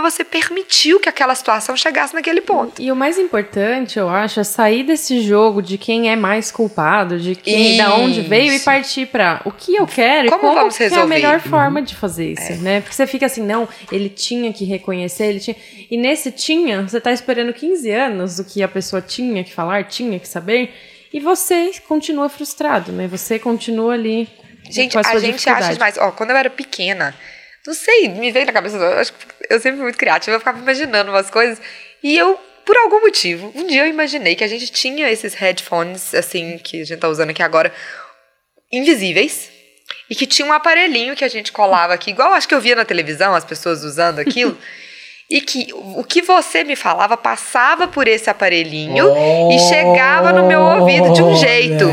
Mas 0.00 0.12
você 0.12 0.24
permitiu 0.24 0.98
que 0.98 1.08
aquela 1.08 1.34
situação 1.36 1.76
chegasse 1.76 2.12
naquele 2.14 2.40
ponto. 2.40 2.82
E 2.82 2.90
o 2.90 2.96
mais 2.96 3.16
importante, 3.16 3.96
eu 3.96 4.08
acho, 4.08 4.40
é 4.40 4.44
sair 4.44 4.82
desse 4.82 5.20
jogo 5.20 5.62
de 5.62 5.78
quem 5.78 6.10
é 6.10 6.16
mais 6.16 6.50
culpado, 6.50 7.18
de 7.18 7.36
quem, 7.36 7.76
da 7.76 7.94
onde 7.94 8.20
veio 8.22 8.52
e 8.52 8.56
Isso. 8.56 8.64
partir 8.64 9.06
pra 9.06 9.40
o 9.44 9.52
que 9.52 9.76
eu 9.76 9.86
quero 9.86 10.28
Como 10.30 10.38
e 10.38 10.40
como 10.40 10.54
vamos 10.54 10.76
que 10.76 10.82
é 10.82 10.86
a 10.86 10.88
resolver? 10.90 11.14
melhor 11.14 11.38
forma 11.38 11.80
de 11.80 11.94
fazer 11.94 12.32
isso, 12.32 12.54
né? 12.62 12.80
Porque 12.80 12.94
você 12.94 13.06
fica 13.06 13.26
assim, 13.26 13.42
não, 13.42 13.68
ele 13.92 14.08
tinha 14.08 14.52
que 14.52 14.64
reconhecer, 14.64 15.26
ele 15.26 15.40
tinha. 15.40 15.56
E 15.88 15.96
nesse 15.96 16.32
tinha, 16.32 16.82
você 16.82 17.00
tá 17.00 17.12
esperando 17.12 17.52
15 17.52 17.88
anos 17.90 18.38
o 18.40 18.44
que 18.44 18.62
a 18.62 18.68
pessoa 18.68 19.00
tinha 19.00 19.44
que 19.44 19.54
falar, 19.54 19.84
tinha 19.84 20.18
que 20.18 20.26
saber, 20.26 20.74
e 21.12 21.20
você 21.20 21.70
continua 21.86 22.28
frustrado, 22.28 22.90
né? 22.90 23.06
Você 23.06 23.38
continua 23.38 23.94
ali. 23.94 24.28
Gente, 24.68 24.92
com 24.94 24.98
a 24.98 25.18
gente 25.18 25.48
acha 25.48 25.72
demais. 25.72 25.96
Ó, 25.98 26.10
quando 26.10 26.30
eu 26.30 26.36
era 26.36 26.50
pequena, 26.50 27.14
não 27.66 27.74
sei, 27.74 28.08
me 28.08 28.30
veio 28.30 28.46
na 28.46 28.52
cabeça, 28.52 28.76
eu, 28.76 28.98
acho 28.98 29.12
que 29.12 29.18
eu 29.48 29.58
sempre 29.58 29.76
fui 29.76 29.84
muito 29.84 29.98
criativa, 29.98 30.36
eu 30.36 30.40
ficava 30.40 30.58
imaginando 30.58 31.10
umas 31.10 31.30
coisas. 31.30 31.60
E 32.02 32.16
eu, 32.16 32.38
por 32.64 32.76
algum 32.76 33.00
motivo, 33.00 33.52
um 33.54 33.66
dia 33.66 33.82
eu 33.82 33.86
imaginei 33.86 34.34
que 34.34 34.44
a 34.44 34.48
gente 34.48 34.70
tinha 34.70 35.10
esses 35.10 35.34
headphones, 35.34 36.14
assim, 36.14 36.58
que 36.58 36.82
a 36.82 36.84
gente 36.84 36.98
tá 36.98 37.08
usando 37.08 37.30
aqui 37.30 37.42
agora, 37.42 37.72
invisíveis. 38.70 39.50
E 40.08 40.14
que 40.14 40.26
tinha 40.26 40.46
um 40.46 40.52
aparelhinho 40.52 41.16
que 41.16 41.24
a 41.24 41.28
gente 41.28 41.52
colava 41.52 41.94
aqui, 41.94 42.10
igual 42.10 42.32
acho 42.34 42.46
que 42.46 42.54
eu 42.54 42.60
via 42.60 42.76
na 42.76 42.84
televisão, 42.84 43.34
as 43.34 43.44
pessoas 43.44 43.82
usando 43.82 44.18
aquilo. 44.18 44.56
e 45.30 45.40
que 45.40 45.68
o 45.72 46.04
que 46.04 46.20
você 46.20 46.62
me 46.64 46.76
falava 46.76 47.16
passava 47.16 47.88
por 47.88 48.06
esse 48.06 48.28
aparelhinho 48.28 49.06
e 49.50 49.58
chegava 49.68 50.32
no 50.32 50.46
meu 50.46 50.60
ouvido 50.60 51.12
de 51.14 51.22
um 51.22 51.34
jeito. 51.34 51.86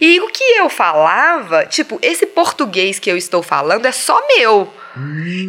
E 0.00 0.20
o 0.20 0.28
que 0.28 0.44
eu 0.58 0.68
falava, 0.68 1.64
tipo, 1.64 1.98
esse 2.02 2.26
português 2.26 2.98
que 2.98 3.10
eu 3.10 3.16
estou 3.16 3.42
falando 3.42 3.86
é 3.86 3.92
só 3.92 4.20
meu. 4.36 4.70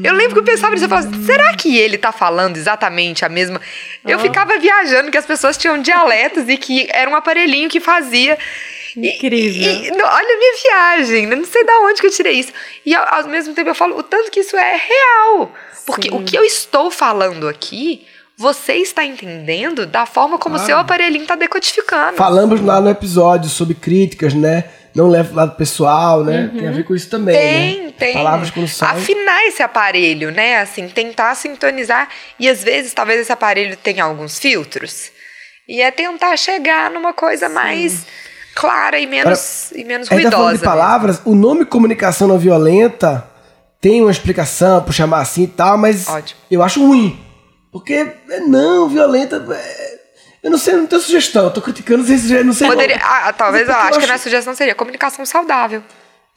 Eu 0.03 0.13
lembro 0.13 0.33
que 0.33 0.39
eu 0.39 0.43
pensava 0.43 0.73
nisso, 0.73 0.85
eu 0.85 0.89
falava, 0.89 1.07
assim, 1.09 1.23
será 1.25 1.53
que 1.55 1.77
ele 1.77 1.97
tá 1.97 2.11
falando 2.11 2.55
exatamente 2.57 3.25
a 3.25 3.29
mesma? 3.29 3.59
Eu 4.05 4.19
ficava 4.19 4.57
viajando 4.57 5.11
que 5.11 5.17
as 5.17 5.25
pessoas 5.25 5.57
tinham 5.57 5.81
dialetos 5.81 6.47
e 6.47 6.57
que 6.57 6.87
era 6.91 7.09
um 7.09 7.15
aparelhinho 7.15 7.69
que 7.69 7.79
fazia. 7.79 8.37
E- 8.95 9.09
Incrível. 9.17 9.71
E, 9.71 9.91
não, 9.91 10.05
olha 10.05 10.35
a 10.35 10.37
minha 10.37 10.53
viagem, 10.63 11.23
eu 11.29 11.37
não 11.37 11.45
sei 11.45 11.63
da 11.65 11.79
onde 11.79 11.99
que 11.99 12.07
eu 12.07 12.11
tirei 12.11 12.33
isso. 12.39 12.53
E 12.85 12.95
ao, 12.95 13.15
ao 13.21 13.27
mesmo 13.27 13.53
tempo 13.53 13.69
eu 13.69 13.75
falo 13.75 13.97
o 13.97 14.03
tanto 14.03 14.29
que 14.31 14.39
isso 14.41 14.55
é 14.55 14.75
real. 14.77 15.51
Porque 15.85 16.09
Sim. 16.09 16.15
o 16.15 16.23
que 16.23 16.37
eu 16.37 16.43
estou 16.43 16.89
falando 16.91 17.47
aqui, 17.49 18.05
você 18.37 18.73
está 18.75 19.03
entendendo 19.03 19.85
da 19.85 20.05
forma 20.05 20.37
como 20.37 20.55
o 20.55 20.57
Claro. 20.57 20.67
seu 20.67 20.77
aparelhinho 20.77 21.23
está 21.23 21.35
decodificando. 21.35 22.15
Falamos 22.15 22.61
lá 22.61 22.79
no 22.79 22.89
episódio 22.89 23.49
sobre 23.49 23.73
críticas, 23.75 24.33
né? 24.33 24.65
Não 24.95 25.07
leva 25.09 25.27
pro 25.29 25.37
lado 25.37 25.55
pessoal, 25.55 26.23
né? 26.23 26.51
Tem 26.55 26.67
a 26.67 26.71
ver 26.71 26.83
com 26.85 26.93
isso 26.95 27.09
também, 27.09 27.35
Tem, 27.35 27.83
né? 27.85 27.93
tem. 27.97 28.13
Palavras 28.13 28.51
quando 28.51 28.67
saem. 28.67 29.01
Afinar 29.01 29.45
esse 29.47 29.63
aparelho, 29.63 30.31
né? 30.31 30.57
Assim, 30.59 30.87
tentar 30.87 31.33
sintonizar. 31.35 32.07
E 32.39 32.47
às 32.47 32.63
vezes, 32.63 32.93
talvez 32.93 33.19
esse 33.21 33.31
aparelho 33.31 33.75
tenha 33.77 34.03
alguns 34.03 34.37
filtros. 34.37 35.11
E 35.67 35.81
é 35.81 35.89
tentar 35.89 36.37
chegar 36.37 36.91
numa 36.91 37.11
coisa 37.13 37.49
mais 37.49 38.05
clara 38.53 38.99
e 38.99 39.07
menos, 39.07 39.71
e 39.71 39.83
menos 39.83 40.11
A 40.11 40.15
gente 40.15 40.25
tá 40.25 40.31
falando 40.31 40.47
ruidosa. 40.49 40.57
de 40.57 40.63
palavras, 40.63 41.21
o 41.25 41.33
nome 41.33 41.65
comunicação 41.65 42.27
não 42.27 42.37
violenta 42.37 43.27
tem 43.81 43.99
uma 44.01 44.11
explicação 44.11 44.81
por 44.83 44.93
chamar 44.93 45.21
assim 45.21 45.43
e 45.43 45.47
tal, 45.47 45.77
mas 45.77 46.07
Ótimo. 46.07 46.39
eu 46.51 46.61
acho 46.61 46.85
ruim. 46.85 47.19
Porque 47.71 47.93
é 48.29 48.39
não, 48.41 48.87
violenta. 48.87 49.37
é- 49.51 49.92
eu 50.43 50.51
não 50.51 50.57
sei, 50.57 50.75
não 50.75 50.85
tenho 50.85 51.01
sugestão. 51.01 51.45
Eu 51.45 51.51
tô 51.51 51.61
criticando, 51.61 51.99
não 51.99 52.05
sei 52.07 52.17
se 52.17 52.43
não 52.43 52.53
sei. 52.53 52.67
mesmo. 52.67 52.81
Poderia, 52.81 53.01
ah, 53.03 53.31
talvez 53.33 53.67
eu 53.67 53.73
Porque 53.73 53.79
eu 53.79 53.87
acho 53.87 53.91
que 53.91 53.95
a 53.95 53.97
acho- 53.99 54.07
minha 54.07 54.17
sugestão 54.19 54.53
seria 54.53 54.75
comunicação 54.75 55.25
saudável. 55.25 55.81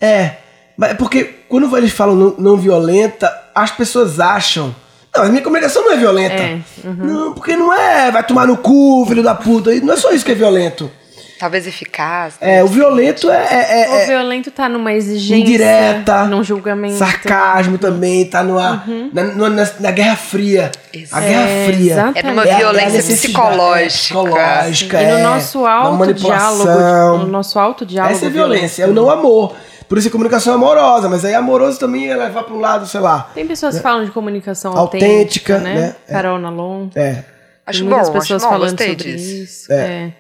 É, 0.01 0.37
mas 0.77 0.91
é 0.91 0.95
porque 0.95 1.25
quando 1.49 1.77
eles 1.77 1.93
falam 1.93 2.15
não, 2.15 2.35
não 2.39 2.57
violenta, 2.57 3.35
as 3.55 3.71
pessoas 3.71 4.21
acham. 4.21 4.75
Não, 5.15 5.25
a 5.25 5.29
minha 5.29 5.43
comunicação 5.43 5.83
não 5.83 5.93
é 5.93 5.97
violenta. 5.97 6.35
É, 6.43 6.61
Não, 6.85 7.33
porque 7.33 7.57
não 7.57 7.73
é, 7.73 8.11
vai 8.11 8.23
tomar 8.23 8.47
no 8.47 8.57
cu, 8.59 9.05
filho 9.09 9.23
da 9.23 9.35
puta. 9.35 9.75
Não 9.77 9.95
é 9.95 9.97
só 9.97 10.11
isso 10.13 10.25
que 10.25 10.33
é 10.33 10.35
violento. 10.35 10.91
Talvez 11.39 11.67
eficaz. 11.67 12.35
É, 12.41 12.65
o 12.65 12.67
violento 12.67 13.31
é, 13.31 13.37
é- 13.37 13.83
é- 13.83 13.91
O 13.91 13.95
é 13.97 14.07
violento 14.07 14.51
tá 14.51 14.69
numa 14.69 14.93
exigência, 14.93 15.43
indireta, 15.43 16.25
num 16.25 16.43
julgamento. 16.43 16.97
sarcasmo 16.97 17.77
também, 17.77 18.25
tá 18.25 18.43
numa, 18.43 18.83
na, 19.13 19.23
na, 19.25 19.49
na- 19.51 19.71
na 19.81 19.91
Guerra 19.91 20.17
Fria. 20.17 20.73
A 20.95 20.97
Exato. 20.97 21.23
Guerra 21.27 21.49
É, 21.49 21.67
Fria. 21.67 21.93
exatamente. 21.93 22.19
É 22.19 22.31
numa 22.31 22.43
a- 22.43 22.55
a 22.55 22.59
violência 22.59 23.03
psicológica. 23.03 23.83
é, 23.83 23.87
psicológica, 23.89 25.03
E 25.03 25.07
no 25.07 25.19
é, 25.19 25.23
nosso 25.23 25.67
alto 25.67 26.15
diálogo, 26.15 27.19
no 27.19 27.27
nosso 27.27 27.59
alto 27.59 27.85
diálogo. 27.87 28.15
Essa 28.17 28.27
é 28.27 28.31
violência, 28.31 28.85
é 28.85 28.87
o 28.87 28.93
não 28.93 29.11
amor. 29.11 29.55
Por 29.89 29.99
isso 29.99 30.09
a 30.09 30.11
comunicação 30.11 30.53
é 30.55 30.57
amorosa, 30.57 31.09
mas 31.09 31.25
aí 31.25 31.35
amoroso 31.35 31.79
também 31.79 32.09
é 32.11 32.17
levar 32.17 32.43
para 32.45 32.55
um 32.55 32.59
lado, 32.61 32.87
sei 32.87 32.99
lá. 33.01 33.31
Tem 33.35 33.47
pessoas 33.47 33.77
que 33.77 33.83
falam 33.83 34.05
de 34.05 34.11
comunicação 34.11 34.77
Autêntica, 34.77 35.55
autêntica, 35.55 35.59
né? 35.59 35.75
né? 35.75 35.95
É. 36.09 36.13
Carol 36.13 36.39
Nalon. 36.39 36.89
É. 36.97 37.23
Acho 37.65 37.81
Tem 37.81 37.89
bom, 37.89 37.95
muitas 37.97 38.09
acho 38.09 38.19
pessoas 38.21 38.43
bom, 38.43 38.49
falando 38.49 38.71
sobre 38.79 38.95
disso. 38.95 39.35
isso. 39.45 39.73
É. 39.73 39.77
É. 39.77 40.13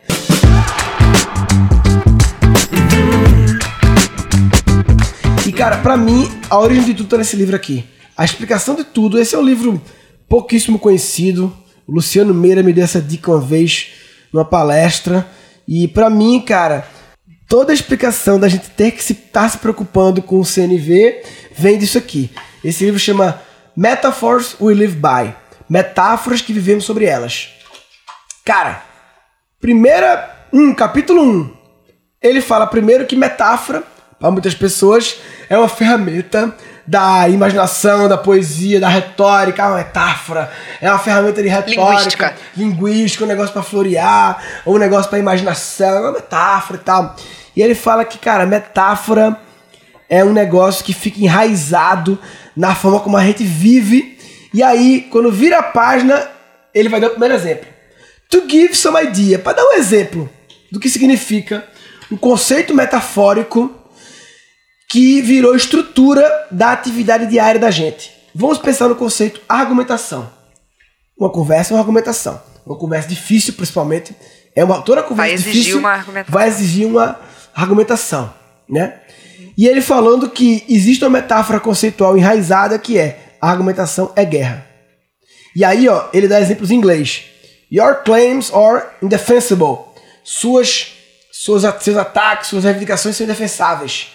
E 5.46 5.52
cara, 5.52 5.78
pra 5.78 5.96
mim, 5.96 6.28
a 6.50 6.58
origem 6.58 6.84
de 6.84 6.94
tudo 6.94 7.08
tá 7.08 7.18
nesse 7.18 7.36
livro 7.36 7.54
aqui. 7.54 7.84
A 8.16 8.24
explicação 8.24 8.74
de 8.74 8.84
tudo. 8.84 9.18
Esse 9.18 9.34
é 9.34 9.38
um 9.38 9.44
livro 9.44 9.80
pouquíssimo 10.28 10.78
conhecido. 10.78 11.56
O 11.86 11.92
Luciano 11.92 12.34
Meira 12.34 12.62
me 12.62 12.72
deu 12.72 12.84
essa 12.84 13.00
dica 13.00 13.30
uma 13.30 13.40
vez 13.40 13.88
numa 14.32 14.44
palestra. 14.44 15.26
E 15.68 15.86
pra 15.88 16.10
mim, 16.10 16.40
cara, 16.40 16.86
toda 17.48 17.72
a 17.72 17.74
explicação 17.74 18.38
da 18.38 18.48
gente 18.48 18.70
ter 18.70 18.92
que 18.92 19.02
se 19.02 19.12
estar 19.12 19.48
se 19.48 19.58
preocupando 19.58 20.22
com 20.22 20.40
o 20.40 20.44
CNV 20.44 21.22
vem 21.56 21.78
disso 21.78 21.98
aqui. 21.98 22.30
Esse 22.64 22.84
livro 22.84 22.98
chama 22.98 23.40
Metaphors 23.76 24.56
We 24.60 24.74
Live 24.74 24.96
By. 24.96 25.34
Metáforas 25.68 26.40
que 26.40 26.52
vivemos 26.52 26.84
sobre 26.84 27.04
elas. 27.04 27.50
Cara, 28.44 28.84
primeira, 29.60 30.35
um, 30.56 30.74
capítulo 30.74 31.22
1. 31.22 31.24
Um, 31.24 31.56
ele 32.22 32.40
fala 32.40 32.66
primeiro 32.66 33.04
que 33.04 33.14
metáfora, 33.14 33.82
para 34.18 34.30
muitas 34.30 34.54
pessoas, 34.54 35.20
é 35.50 35.58
uma 35.58 35.68
ferramenta 35.68 36.54
da 36.86 37.28
imaginação, 37.28 38.08
da 38.08 38.16
poesia, 38.16 38.80
da 38.80 38.88
retórica, 38.88 39.62
é 39.62 39.66
uma 39.66 39.76
metáfora, 39.76 40.50
é 40.80 40.88
uma 40.88 40.98
ferramenta 40.98 41.42
de 41.42 41.48
retórica, 41.48 41.82
Linguística. 41.82 42.34
linguística, 42.56 43.24
um 43.24 43.26
negócio 43.26 43.52
para 43.52 43.62
florear, 43.62 44.42
ou 44.64 44.76
um 44.76 44.78
negócio 44.78 45.10
para 45.10 45.18
imaginação, 45.18 45.88
é 45.88 46.00
uma 46.00 46.12
metáfora 46.12 46.80
e 46.80 46.82
tal. 46.82 47.16
E 47.54 47.62
ele 47.62 47.74
fala 47.74 48.04
que, 48.04 48.18
cara, 48.18 48.46
metáfora 48.46 49.38
é 50.08 50.24
um 50.24 50.32
negócio 50.32 50.84
que 50.84 50.94
fica 50.94 51.20
enraizado 51.20 52.18
na 52.56 52.74
forma 52.74 53.00
como 53.00 53.16
a 53.16 53.24
gente 53.24 53.44
vive. 53.44 54.18
E 54.54 54.62
aí, 54.62 55.06
quando 55.10 55.30
vira 55.30 55.58
a 55.58 55.62
página, 55.62 56.30
ele 56.72 56.88
vai 56.88 57.00
dar 57.00 57.08
o 57.08 57.10
primeiro 57.10 57.34
exemplo. 57.34 57.66
To 58.30 58.48
give 58.48 58.74
some 58.74 58.98
idea, 59.02 59.38
para 59.38 59.54
dar 59.54 59.64
um 59.64 59.72
exemplo 59.72 60.30
do 60.70 60.80
que 60.80 60.88
significa 60.88 61.66
um 62.10 62.16
conceito 62.16 62.74
metafórico 62.74 63.74
que 64.88 65.20
virou 65.20 65.56
estrutura 65.56 66.24
da 66.50 66.72
atividade 66.72 67.26
diária 67.26 67.60
da 67.60 67.70
gente. 67.70 68.12
Vamos 68.34 68.58
pensar 68.58 68.88
no 68.88 68.94
conceito 68.94 69.40
argumentação. 69.48 70.30
Uma 71.18 71.30
conversa 71.30 71.72
é 71.72 71.74
uma 71.74 71.80
argumentação. 71.80 72.40
Uma 72.64 72.76
conversa 72.76 73.08
difícil, 73.08 73.54
principalmente, 73.54 74.14
é 74.54 74.64
uma 74.64 74.82
toda 74.82 75.02
conversa 75.02 75.16
Vai 75.16 75.32
exigir 75.32 75.52
difícil 75.52 75.78
uma 75.78 75.90
argumentação. 75.90 76.32
vai 76.32 76.48
exigir 76.48 76.86
uma 76.86 77.20
argumentação, 77.54 78.34
né? 78.68 79.00
E 79.56 79.66
ele 79.66 79.80
falando 79.80 80.28
que 80.28 80.64
existe 80.68 81.02
uma 81.04 81.10
metáfora 81.10 81.58
conceitual 81.58 82.16
enraizada 82.16 82.78
que 82.78 82.98
é 82.98 83.36
a 83.40 83.50
argumentação 83.50 84.12
é 84.14 84.24
guerra. 84.24 84.66
E 85.54 85.64
aí, 85.64 85.88
ó, 85.88 86.08
ele 86.12 86.28
dá 86.28 86.40
exemplos 86.40 86.70
em 86.70 86.74
inglês. 86.74 87.24
Your 87.72 88.02
claims 88.04 88.52
are 88.52 88.84
indefensible. 89.02 89.78
Suas, 90.28 90.88
suas, 91.30 91.62
seus 91.84 91.96
ataques, 91.96 92.48
suas 92.48 92.64
reivindicações 92.64 93.14
são 93.16 93.22
indefensáveis. 93.24 94.08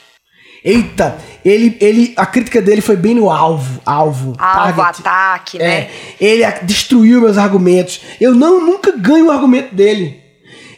Eita, 0.63 1.17
ele, 1.43 1.77
ele, 1.79 2.13
a 2.17 2.25
crítica 2.25 2.61
dele 2.61 2.81
foi 2.81 2.97
bem 2.97 3.15
no 3.15 3.31
alvo, 3.31 3.81
alvo, 3.85 4.33
Alvo, 4.37 4.75
target. 4.75 4.99
ataque, 4.99 5.57
né? 5.57 5.65
É, 5.65 5.89
ele 6.19 6.43
a- 6.43 6.59
destruiu 6.61 7.21
meus 7.21 7.37
argumentos. 7.37 8.01
Eu 8.19 8.35
não 8.35 8.59
nunca 8.59 8.91
ganho 8.91 9.27
o 9.27 9.31
argumento 9.31 9.73
dele. 9.73 10.21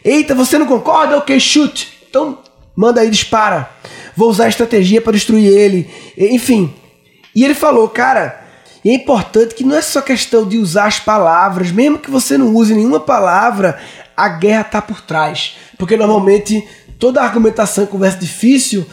Eita, 0.04 0.36
você 0.36 0.56
não 0.56 0.66
concorda? 0.66 1.18
Ok, 1.18 1.38
shoot. 1.40 1.92
Então, 2.08 2.38
manda 2.76 3.00
aí, 3.00 3.10
dispara. 3.10 3.68
Vou 4.16 4.30
usar 4.30 4.44
a 4.44 4.48
estratégia 4.48 5.00
para 5.02 5.12
destruir 5.14 5.48
ele. 5.52 5.90
Enfim. 6.16 6.72
E 7.34 7.44
ele 7.44 7.54
falou, 7.54 7.88
cara, 7.88 8.40
é 8.86 8.92
importante 8.94 9.54
que 9.56 9.64
não 9.64 9.76
é 9.76 9.82
só 9.82 10.00
questão 10.00 10.46
de 10.48 10.56
usar 10.58 10.86
as 10.86 11.00
palavras, 11.00 11.72
mesmo 11.72 11.98
que 11.98 12.10
você 12.10 12.38
não 12.38 12.54
use 12.54 12.72
nenhuma 12.74 13.00
palavra, 13.00 13.78
a 14.16 14.28
guerra 14.28 14.64
tá 14.64 14.82
por 14.82 15.00
trás. 15.00 15.56
Porque 15.78 15.96
normalmente 15.96 16.66
toda 16.98 17.22
argumentação, 17.22 17.86
conversa 17.86 18.18
difícil, 18.18 18.86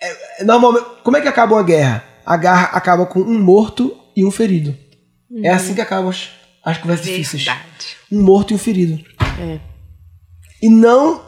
é- 0.00 0.42
é- 0.42 0.44
normalmente, 0.44 0.86
como 1.02 1.16
é 1.16 1.20
que 1.20 1.28
acaba 1.28 1.54
uma 1.54 1.62
guerra? 1.62 2.04
A 2.24 2.36
guerra 2.36 2.70
acaba 2.72 3.06
com 3.06 3.20
um 3.20 3.42
morto 3.42 3.96
e 4.16 4.24
um 4.24 4.30
ferido. 4.30 4.76
É 5.42 5.50
assim 5.50 5.74
que 5.74 5.80
acabam 5.80 6.10
as, 6.10 6.30
as 6.64 6.78
conversas 6.78 7.06
difíceis. 7.06 7.44
Verdade. 7.44 7.96
Um 8.10 8.22
morto 8.22 8.52
e 8.52 8.54
um 8.54 8.58
ferido. 8.58 9.02
É. 9.40 9.60
E 10.62 10.68
não 10.68 11.22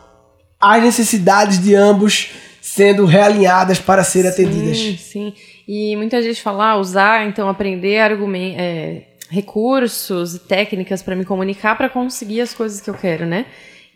as 0.61 0.83
necessidades 0.83 1.59
de 1.59 1.75
ambos 1.75 2.31
sendo 2.61 3.05
realinhadas 3.05 3.79
para 3.79 4.05
serem 4.05 4.31
atendidas. 4.31 4.77
Sim, 4.79 4.97
sim. 4.97 5.35
E 5.67 5.97
muita 5.97 6.23
gente 6.23 6.41
fala, 6.41 6.77
usar, 6.77 7.27
então 7.27 7.49
aprender 7.49 7.99
argumen 7.99 8.55
é, 8.57 9.12
recursos 9.33 10.35
e 10.35 10.39
técnicas 10.41 11.03
para 11.03 11.17
me 11.17 11.25
comunicar 11.25 11.75
para 11.77 11.89
conseguir 11.89 12.43
as 12.43 12.53
coisas 12.53 12.83
que 12.83 12.91
eu 12.91 12.95
quero, 12.95 13.25
né? 13.25 13.47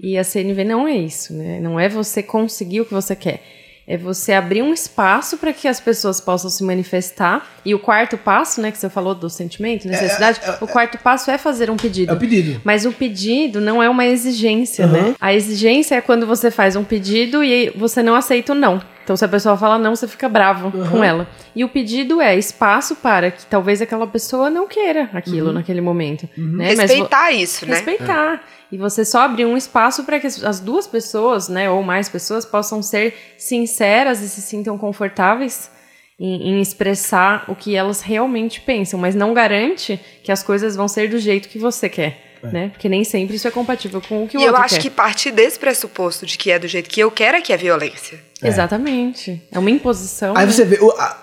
E 0.01 0.17
a 0.17 0.25
CNV 0.25 0.65
não 0.65 0.89
é 0.89 0.97
isso, 0.97 1.35
né? 1.35 1.61
Não 1.61 1.79
é 1.79 1.91
você 1.91 2.23
conseguir 2.23 2.81
o 2.81 2.87
que 2.87 2.95
você 2.95 3.15
quer. 3.15 3.43
É 3.87 3.97
você 3.97 4.33
abrir 4.33 4.63
um 4.63 4.73
espaço 4.73 5.37
para 5.37 5.53
que 5.53 5.69
as 5.69 5.79
pessoas 5.79 6.21
possam 6.21 6.51
se 6.51 6.65
manifestar. 6.65 7.49
E 7.65 7.75
o 7.75 7.79
quarto 7.79 8.19
passo, 8.19 8.61
né, 8.61 8.73
que 8.73 8.79
você 8.79 8.91
falou 8.91 9.15
do 9.15 9.31
sentimento, 9.31 9.87
necessidade, 9.87 10.41
é, 10.43 10.49
é, 10.49 10.53
é, 10.53 10.59
o 10.61 10.67
quarto 10.67 10.99
passo 10.99 11.31
é 11.31 11.39
fazer 11.39 11.71
um 11.71 11.77
pedido. 11.77 12.11
É 12.11 12.15
o 12.15 12.19
pedido. 12.19 12.61
Mas 12.65 12.85
o 12.85 12.93
pedido 12.93 13.61
não 13.61 13.83
é 13.83 13.89
uma 13.89 14.05
exigência, 14.07 14.87
uhum. 14.87 14.93
né? 14.93 15.15
A 15.21 15.33
exigência 15.35 15.95
é 15.95 16.01
quando 16.01 16.27
você 16.27 16.51
faz 16.51 16.75
um 16.75 16.83
pedido 16.83 17.45
e 17.45 17.71
você 17.77 18.03
não 18.03 18.15
aceita 18.15 18.53
o 18.53 18.55
não. 18.57 18.83
Então, 19.07 19.17
se 19.17 19.25
a 19.25 19.29
pessoa 19.29 19.57
fala 19.57 19.79
não, 19.79 19.95
você 19.95 20.09
fica 20.09 20.29
bravo 20.29 20.77
uhum. 20.77 20.91
com 20.91 21.05
ela. 21.05 21.29
E 21.55 21.63
o 21.63 21.69
pedido 21.69 22.21
é 22.21 22.37
espaço 22.37 22.97
para 22.97 23.31
que 23.31 23.47
talvez 23.47 23.81
aquela 23.81 24.05
pessoa 24.05 24.51
não 24.51 24.67
queira 24.67 25.09
aquilo 25.13 25.47
uhum. 25.47 25.53
naquele 25.53 25.81
momento. 25.81 26.29
Uhum. 26.37 26.57
Né? 26.57 26.71
Respeitar 26.71 27.27
Mas, 27.31 27.41
isso, 27.41 27.67
né? 27.67 27.75
Respeitar. 27.77 28.35
É. 28.35 28.75
E 28.75 28.77
você 28.77 29.05
só 29.05 29.21
abrir 29.21 29.45
um 29.45 29.57
espaço 29.57 30.03
para 30.03 30.19
que 30.19 30.27
as 30.27 30.59
duas 30.59 30.89
pessoas, 30.89 31.49
né, 31.49 31.71
ou 31.71 31.85
mais 31.85 32.09
pessoas, 32.09 32.45
possam 32.45 32.83
ser 32.83 33.15
sinceras 33.39 34.21
e 34.21 34.29
se 34.29 34.43
sintam 34.43 34.77
confortáveis 34.77 35.71
em, 36.19 36.49
em, 36.49 36.61
expressar 36.61 37.45
o 37.47 37.55
que 37.55 37.77
elas 37.77 38.01
realmente 38.01 38.61
pensam, 38.61 38.99
mas 38.99 39.15
não 39.15 39.33
garante 39.33 40.01
que 40.25 40.33
as 40.33 40.43
coisas 40.43 40.75
vão 40.75 40.89
ser 40.89 41.09
do 41.09 41.19
jeito 41.21 41.49
que 41.49 41.61
você 41.61 41.89
quer. 41.89 42.26
É. 42.49 42.53
Né? 42.53 42.69
Porque 42.69 42.89
nem 42.89 43.05
sempre 43.05 43.37
isso 43.37 43.47
é 43.47 43.51
compatível 43.51 44.01
com 44.01 44.25
o 44.25 44.29
que 44.29 44.37
o 44.37 44.41
e 44.41 44.45
outro 44.45 44.55
quer. 44.55 44.61
eu 44.61 44.65
acho 44.65 44.81
que 44.81 44.91
partir 44.91 45.31
desse 45.31 45.59
pressuposto 45.59 46.27
de 46.27 46.37
que 46.39 46.51
é 46.51 46.59
do 46.59 46.69
jeito 46.69 46.89
que 46.89 47.01
eu 47.01 47.11
quero 47.11 47.37
é 47.37 47.41
que 47.41 47.53
é 47.53 47.57
violência. 47.57 48.19
É. 48.43 48.49
Exatamente. 48.49 49.43
É 49.51 49.59
uma 49.59 49.71
imposição. 49.71 50.37
Aí 50.37 50.47
né? 50.47 50.53
você 50.53 50.65
vê 50.65 50.79
a, 50.99 51.17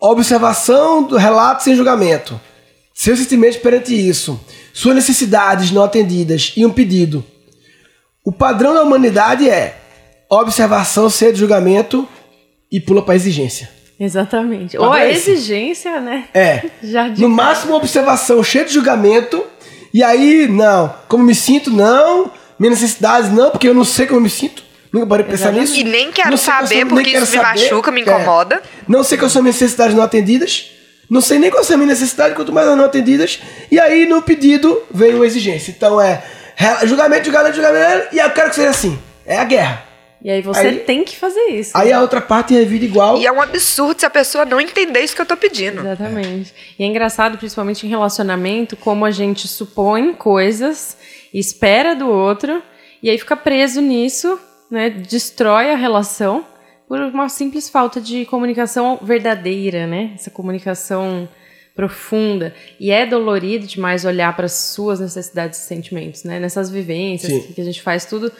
a 0.00 0.10
observação 0.10 1.02
do 1.02 1.16
relato 1.16 1.62
sem 1.62 1.74
julgamento. 1.74 2.40
Seus 2.94 3.18
sentimentos 3.18 3.58
perante 3.58 3.94
isso 3.94 4.40
suas 4.76 4.94
necessidades 4.94 5.70
não 5.70 5.82
atendidas 5.82 6.52
e 6.54 6.66
um 6.66 6.70
pedido. 6.70 7.24
O 8.22 8.30
padrão 8.30 8.74
da 8.74 8.82
humanidade 8.82 9.48
é 9.48 9.74
observação, 10.28 11.08
sem 11.08 11.34
julgamento 11.34 12.06
e 12.70 12.78
pula 12.78 13.00
para 13.00 13.14
exigência. 13.14 13.70
Exatamente. 13.98 14.76
Ou 14.76 14.92
a 14.92 15.00
é 15.00 15.12
exigência, 15.12 15.98
né? 15.98 16.28
É. 16.34 16.62
Já 16.86 17.08
no 17.08 17.30
máximo, 17.30 17.74
observação 17.74 18.44
cheia 18.44 18.66
de 18.66 18.74
julgamento. 18.74 19.42
E 19.96 20.02
aí, 20.02 20.46
não. 20.46 20.94
Como 21.08 21.24
me 21.24 21.34
sinto, 21.34 21.70
não. 21.70 22.30
Minhas 22.58 22.82
necessidades, 22.82 23.32
não, 23.32 23.50
porque 23.50 23.66
eu 23.66 23.72
não 23.72 23.82
sei 23.82 24.04
como 24.04 24.18
eu 24.18 24.22
me 24.22 24.28
sinto. 24.28 24.62
Nunca 24.92 25.06
parei 25.06 25.24
pensar 25.24 25.50
nisso. 25.54 25.74
E 25.74 25.84
nem 25.84 26.12
quero 26.12 26.36
saber, 26.36 26.80
sou, 26.80 26.86
porque 26.88 27.16
isso 27.16 27.32
me 27.32 27.42
machuca, 27.42 27.90
me 27.90 28.02
incomoda. 28.02 28.56
É. 28.56 28.60
Não 28.86 29.02
sei 29.02 29.16
quais 29.16 29.32
são 29.32 29.40
minhas 29.40 29.58
necessidades 29.58 29.96
não 29.96 30.02
atendidas. 30.02 30.70
Não 31.08 31.22
sei 31.22 31.38
nem 31.38 31.50
qual 31.50 31.64
é 31.64 31.72
a 31.72 31.76
minha 31.78 31.88
necessidade, 31.88 32.34
quanto 32.34 32.52
mais 32.52 32.68
as 32.68 32.76
não 32.76 32.84
atendidas. 32.84 33.40
E 33.70 33.80
aí, 33.80 34.04
no 34.06 34.20
pedido, 34.20 34.82
vem 34.90 35.14
uma 35.14 35.24
exigência. 35.24 35.70
Então 35.74 35.98
é 35.98 36.22
julgamento, 36.84 37.24
julgamento, 37.24 37.56
julgamento, 37.56 38.14
e 38.14 38.18
eu 38.18 38.30
quero 38.32 38.50
que 38.50 38.56
seja 38.56 38.68
assim. 38.68 38.98
É 39.24 39.38
a 39.38 39.44
guerra. 39.44 39.82
E 40.26 40.30
aí 40.32 40.42
você 40.42 40.66
aí, 40.66 40.78
tem 40.80 41.04
que 41.04 41.16
fazer 41.16 41.50
isso. 41.50 41.70
Aí 41.72 41.92
a 41.92 42.00
outra 42.00 42.20
parte 42.20 42.52
revida 42.52 42.84
igual. 42.84 43.16
E 43.16 43.24
é 43.24 43.30
um 43.30 43.40
absurdo 43.40 44.00
se 44.00 44.04
a 44.04 44.10
pessoa 44.10 44.44
não 44.44 44.60
entender 44.60 44.98
isso 44.98 45.14
que 45.14 45.22
eu 45.22 45.26
tô 45.26 45.36
pedindo. 45.36 45.78
Exatamente. 45.78 46.52
E 46.76 46.82
é 46.82 46.86
engraçado, 46.88 47.38
principalmente 47.38 47.86
em 47.86 47.88
relacionamento, 47.88 48.76
como 48.76 49.04
a 49.04 49.12
gente 49.12 49.46
supõe 49.46 50.12
coisas, 50.14 50.96
espera 51.32 51.94
do 51.94 52.08
outro, 52.08 52.60
e 53.00 53.08
aí 53.08 53.16
fica 53.16 53.36
preso 53.36 53.80
nisso, 53.80 54.36
né? 54.68 54.90
Destrói 54.90 55.70
a 55.70 55.76
relação 55.76 56.44
por 56.88 56.98
uma 56.98 57.28
simples 57.28 57.70
falta 57.70 58.00
de 58.00 58.26
comunicação 58.26 58.98
verdadeira, 59.00 59.86
né? 59.86 60.10
Essa 60.16 60.32
comunicação 60.32 61.28
profunda. 61.72 62.52
E 62.80 62.90
é 62.90 63.06
dolorido 63.06 63.64
demais 63.64 64.04
olhar 64.04 64.34
para 64.34 64.46
as 64.46 64.54
suas 64.54 64.98
necessidades 64.98 65.60
e 65.60 65.62
sentimentos, 65.62 66.24
né? 66.24 66.40
Nessas 66.40 66.68
vivências 66.68 67.32
Sim. 67.32 67.52
que 67.52 67.60
a 67.60 67.64
gente 67.64 67.80
faz 67.80 68.06
tudo. 68.06 68.32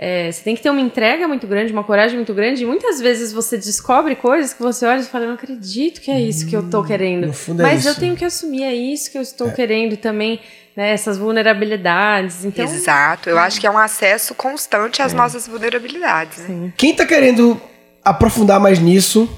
É, 0.00 0.30
você 0.30 0.44
tem 0.44 0.54
que 0.54 0.62
ter 0.62 0.70
uma 0.70 0.80
entrega 0.80 1.26
muito 1.26 1.44
grande, 1.44 1.72
uma 1.72 1.82
coragem 1.82 2.16
muito 2.16 2.32
grande, 2.32 2.62
e 2.62 2.66
muitas 2.66 3.00
vezes 3.00 3.32
você 3.32 3.56
descobre 3.56 4.14
coisas 4.14 4.54
que 4.54 4.62
você 4.62 4.86
olha 4.86 5.00
e 5.00 5.04
fala, 5.04 5.24
eu 5.24 5.28
não 5.28 5.34
acredito 5.34 6.00
que 6.00 6.08
é 6.08 6.20
isso 6.20 6.46
que 6.46 6.54
eu 6.54 6.60
estou 6.60 6.82
hum, 6.82 6.86
querendo. 6.86 7.24
É 7.26 7.52
Mas 7.54 7.84
é 7.84 7.90
eu 7.90 7.94
tenho 7.96 8.14
que 8.14 8.24
assumir, 8.24 8.62
é 8.62 8.72
isso 8.72 9.10
que 9.10 9.18
eu 9.18 9.22
estou 9.22 9.48
é. 9.48 9.50
querendo 9.50 9.96
também, 9.96 10.38
né, 10.76 10.90
essas 10.90 11.18
vulnerabilidades. 11.18 12.44
Então, 12.44 12.64
Exato, 12.64 13.28
eu 13.28 13.38
acho 13.38 13.60
que 13.60 13.66
é 13.66 13.70
um 13.70 13.76
acesso 13.76 14.36
constante 14.36 15.02
às 15.02 15.12
é. 15.12 15.16
nossas 15.16 15.48
vulnerabilidades. 15.48 16.48
Né? 16.48 16.72
Quem 16.76 16.92
está 16.92 17.04
querendo 17.04 17.60
aprofundar 18.04 18.60
mais 18.60 18.78
nisso, 18.78 19.28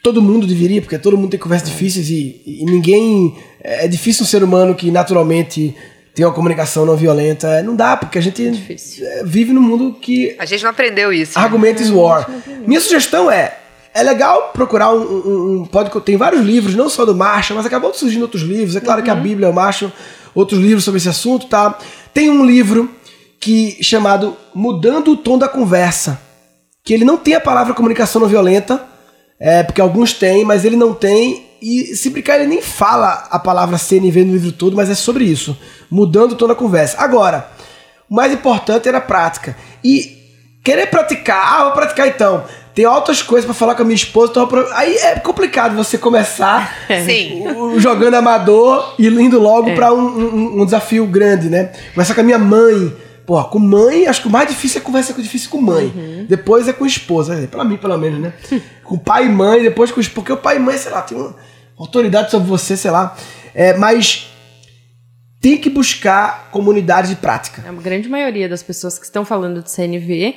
todo 0.00 0.22
mundo 0.22 0.46
deveria, 0.46 0.80
porque 0.80 0.96
todo 0.96 1.18
mundo 1.18 1.30
tem 1.30 1.40
conversas 1.40 1.68
difíceis 1.68 2.08
e, 2.08 2.40
e 2.46 2.64
ninguém. 2.64 3.36
É 3.60 3.88
difícil 3.88 4.22
um 4.22 4.26
ser 4.26 4.44
humano 4.44 4.74
que 4.74 4.90
naturalmente 4.90 5.74
tem 6.14 6.24
uma 6.24 6.32
comunicação 6.32 6.86
não 6.86 6.96
violenta. 6.96 7.48
É, 7.48 7.62
não 7.62 7.74
dá, 7.74 7.96
porque 7.96 8.18
a 8.18 8.22
gente 8.22 8.46
é, 9.02 9.24
vive 9.24 9.52
num 9.52 9.60
mundo 9.60 9.96
que. 10.00 10.36
A 10.38 10.44
gente 10.44 10.62
não 10.62 10.70
aprendeu 10.70 11.12
isso. 11.12 11.38
Argument 11.38 11.80
is 11.80 11.90
war. 11.90 12.30
Minha 12.64 12.80
sugestão 12.80 13.30
é. 13.30 13.58
É 13.92 14.02
legal 14.02 14.50
procurar 14.52 14.92
um, 14.92 15.02
um, 15.02 15.60
um, 15.60 15.66
pode 15.66 15.88
tem 16.00 16.16
vários 16.16 16.42
livros, 16.42 16.74
não 16.74 16.88
só 16.88 17.04
do 17.04 17.14
Marshall, 17.14 17.56
mas 17.56 17.64
acabou 17.64 17.94
surgindo 17.94 18.22
outros 18.22 18.42
livros. 18.42 18.74
É 18.74 18.80
claro 18.80 19.00
uhum. 19.00 19.04
que 19.04 19.10
a 19.10 19.14
uhum. 19.14 19.22
Bíblia 19.22 19.46
é 19.46 19.50
o 19.50 19.54
Marshall, 19.54 19.92
outros 20.34 20.58
livros 20.60 20.82
sobre 20.82 20.98
esse 20.98 21.08
assunto, 21.08 21.46
tá? 21.46 21.78
Tem 22.12 22.28
um 22.28 22.44
livro 22.44 22.90
que 23.38 23.76
chamado 23.82 24.36
Mudando 24.52 25.12
o 25.12 25.16
Tom 25.16 25.38
da 25.38 25.48
Conversa, 25.48 26.20
que 26.82 26.92
ele 26.92 27.04
não 27.04 27.16
tem 27.16 27.34
a 27.34 27.40
palavra 27.40 27.72
comunicação 27.72 28.20
não 28.20 28.26
violenta, 28.26 28.82
é, 29.38 29.62
porque 29.62 29.80
alguns 29.80 30.12
têm, 30.12 30.44
mas 30.44 30.64
ele 30.64 30.76
não 30.76 30.92
tem. 30.92 31.43
E 31.60 31.96
se 31.96 32.10
brincar, 32.10 32.36
ele 32.36 32.46
nem 32.46 32.62
fala 32.62 33.26
a 33.30 33.38
palavra 33.38 33.78
CNV 33.78 34.24
no 34.24 34.32
livro 34.32 34.52
todo, 34.52 34.76
mas 34.76 34.90
é 34.90 34.94
sobre 34.94 35.24
isso, 35.24 35.56
mudando 35.90 36.34
toda 36.34 36.52
a 36.52 36.56
conversa. 36.56 36.96
Agora, 36.98 37.50
o 38.08 38.14
mais 38.14 38.32
importante 38.32 38.88
era 38.88 38.98
a 38.98 39.00
prática. 39.00 39.56
E 39.82 40.24
querer 40.62 40.86
praticar, 40.86 41.54
ah, 41.54 41.64
vou 41.64 41.72
praticar 41.72 42.08
então. 42.08 42.44
Tem 42.74 42.86
outras 42.86 43.22
coisas 43.22 43.44
para 43.44 43.54
falar 43.54 43.76
com 43.76 43.82
a 43.82 43.84
minha 43.84 43.94
esposa, 43.94 44.32
então 44.32 44.48
aí 44.72 44.96
é 44.96 45.20
complicado 45.20 45.76
você 45.76 45.96
começar 45.96 46.74
Sim. 47.06 47.44
jogando 47.78 48.14
amador 48.14 48.94
e 48.98 49.06
indo 49.06 49.38
logo 49.38 49.70
é. 49.70 49.74
para 49.76 49.92
um, 49.92 50.00
um, 50.00 50.62
um, 50.62 50.64
desafio 50.64 51.06
grande, 51.06 51.48
né? 51.48 51.70
Começar 51.94 52.14
com 52.14 52.20
a 52.20 52.24
minha 52.24 52.38
mãe, 52.38 52.92
Pô, 53.26 53.42
com 53.44 53.58
mãe, 53.58 54.06
acho 54.06 54.22
que 54.22 54.28
o 54.28 54.30
mais 54.30 54.48
difícil 54.48 54.80
é 54.80 54.84
conversa 54.84 55.14
com 55.14 55.22
difícil 55.22 55.50
com 55.50 55.60
mãe. 55.60 55.86
Uhum. 55.86 56.26
Depois 56.28 56.68
é 56.68 56.72
com 56.72 56.84
esposa, 56.84 57.34
é, 57.40 57.46
pra 57.46 57.64
mim, 57.64 57.76
pelo 57.76 57.96
menos, 57.96 58.20
né? 58.20 58.32
com 58.84 58.98
pai 58.98 59.26
e 59.26 59.28
mãe, 59.28 59.62
depois 59.62 59.90
com 59.90 60.00
esposa. 60.00 60.14
Porque 60.14 60.32
o 60.32 60.36
pai 60.36 60.56
e 60.56 60.60
mãe, 60.60 60.76
sei 60.76 60.92
lá, 60.92 61.02
tem 61.02 61.16
uma 61.16 61.34
autoridade 61.78 62.30
sobre 62.30 62.46
você, 62.46 62.76
sei 62.76 62.90
lá. 62.90 63.16
É, 63.54 63.76
mas 63.76 64.30
tem 65.40 65.58
que 65.58 65.70
buscar 65.70 66.50
comunidade 66.50 67.08
de 67.08 67.16
prática. 67.16 67.64
A 67.66 67.72
grande 67.72 68.08
maioria 68.08 68.48
das 68.48 68.62
pessoas 68.62 68.98
que 68.98 69.04
estão 69.04 69.24
falando 69.24 69.62
de 69.62 69.70
CNV 69.70 70.34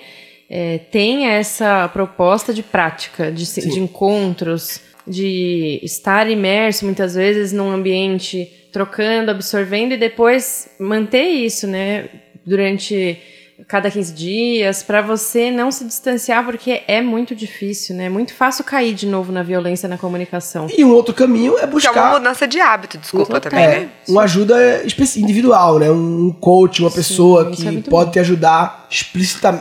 é, 0.50 0.78
tem 0.78 1.28
essa 1.28 1.88
proposta 1.90 2.54
de 2.54 2.64
prática, 2.64 3.32
de, 3.32 3.46
de 3.46 3.80
encontros, 3.80 4.82
de 5.06 5.80
estar 5.84 6.30
imerso 6.30 6.86
muitas 6.86 7.16
vezes 7.16 7.54
num 7.54 7.72
ambiente 7.72 8.52
trocando, 8.72 9.32
absorvendo 9.32 9.94
e 9.94 9.98
depois 9.98 10.70
manter 10.80 11.28
isso, 11.28 11.66
né? 11.66 12.10
Durante 12.48 13.20
cada 13.68 13.90
15 13.90 14.14
dias, 14.14 14.84
para 14.84 15.02
você 15.02 15.50
não 15.50 15.72
se 15.72 15.84
distanciar, 15.84 16.46
porque 16.46 16.84
é 16.88 17.02
muito 17.02 17.36
difícil, 17.36 17.96
né? 17.96 18.06
É 18.06 18.10
muito 18.10 18.34
fácil 18.34 18.64
cair 18.64 18.94
de 18.94 19.08
novo 19.08 19.32
na 19.32 19.42
violência 19.42 19.90
na 19.90 19.98
comunicação. 19.98 20.68
E 20.76 20.86
um 20.86 20.92
outro 20.92 21.14
caminho 21.14 21.58
é 21.58 21.66
buscar. 21.66 21.92
Que 21.92 21.98
é 21.98 22.02
uma 22.02 22.20
mudança 22.20 22.48
de 22.48 22.60
hábito, 22.60 23.00
desculpa 23.00 23.42
também, 23.42 23.64
é, 23.64 23.80
né? 23.80 23.90
Uma 24.08 24.24
ajuda 24.24 24.84
individual, 25.18 25.80
né? 25.80 25.90
Um 25.90 26.32
coach, 26.32 26.82
uma 26.82 26.92
pessoa 26.92 27.54
Sim, 27.56 27.82
que 27.82 27.88
é 27.88 27.90
pode 27.90 28.06
bom. 28.06 28.12
te 28.12 28.20
ajudar 28.20 28.88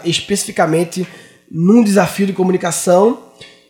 especificamente 0.05 1.07
num 1.51 1.83
desafio 1.83 2.27
de 2.27 2.35
comunicação. 2.35 3.19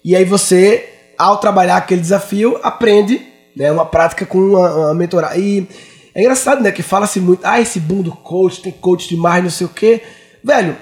E 0.05 0.17
aí 0.17 0.25
você, 0.25 0.89
ao 1.17 1.39
trabalhar 1.39 1.77
aquele 1.77 2.01
desafio, 2.01 2.59
aprende, 2.65 3.25
né? 3.57 3.71
Uma 3.71 3.87
prática 3.87 4.27
com 4.27 4.39
uma, 4.39 4.75
uma 4.75 4.95
mentorada. 4.95 5.39
E 5.39 5.69
é 6.17 6.21
engraçado, 6.21 6.63
né? 6.63 6.73
Que 6.73 6.83
fala-se 6.83 7.21
muito, 7.21 7.45
ah, 7.45 7.61
esse 7.61 7.79
boom 7.79 8.01
do 8.01 8.11
coach, 8.11 8.63
tem 8.63 8.73
coach 8.73 9.07
demais, 9.07 9.45
não 9.45 9.51
sei 9.51 9.67
o 9.67 9.71
quê. 9.71 10.01
Velho, 10.43 10.75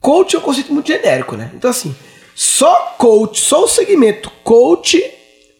coach 0.00 0.36
é 0.36 0.38
um 0.38 0.42
conceito 0.42 0.72
muito 0.72 0.86
genérico, 0.86 1.34
né? 1.36 1.50
Então, 1.52 1.68
assim, 1.68 1.92
só 2.32 2.94
coach, 2.96 3.40
só 3.40 3.64
o 3.64 3.68
segmento 3.68 4.30
coach 4.44 5.02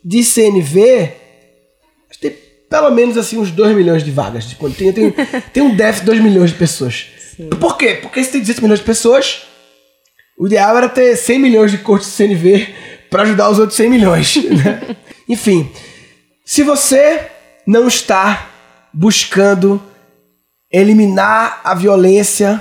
de 0.04 0.22
CNV 0.22 1.16
tem 2.20 2.38
pelo 2.70 2.90
menos 2.90 3.18
assim 3.18 3.38
uns 3.38 3.50
2 3.50 3.74
milhões 3.74 4.04
de 4.04 4.12
vagas. 4.12 4.46
Tipo, 4.46 4.70
tem, 4.70 4.92
tem, 4.92 5.10
tem 5.52 5.62
um 5.64 5.74
déficit 5.74 6.04
de 6.04 6.12
2 6.12 6.22
milhões 6.22 6.50
de 6.50 6.56
pessoas. 6.56 7.08
Sim. 7.36 7.48
Por 7.48 7.76
quê? 7.76 7.98
Porque 8.00 8.22
se 8.22 8.30
tem 8.30 8.40
18 8.40 8.62
milhões 8.62 8.78
de 8.78 8.86
pessoas, 8.86 9.42
o 10.38 10.46
ideal 10.46 10.76
era 10.76 10.88
ter 10.88 11.16
100 11.16 11.38
milhões 11.40 11.72
de 11.72 11.78
coaches 11.78 12.06
de 12.06 12.12
CNV 12.12 12.68
para 13.10 13.22
ajudar 13.22 13.50
os 13.50 13.58
outros 13.58 13.76
100 13.76 13.90
milhões. 13.90 14.36
Né? 14.46 14.96
Enfim, 15.28 15.70
se 16.44 16.62
você 16.62 17.26
não 17.66 17.88
está 17.88 18.51
buscando 18.92 19.80
eliminar 20.70 21.60
a 21.64 21.74
violência 21.74 22.60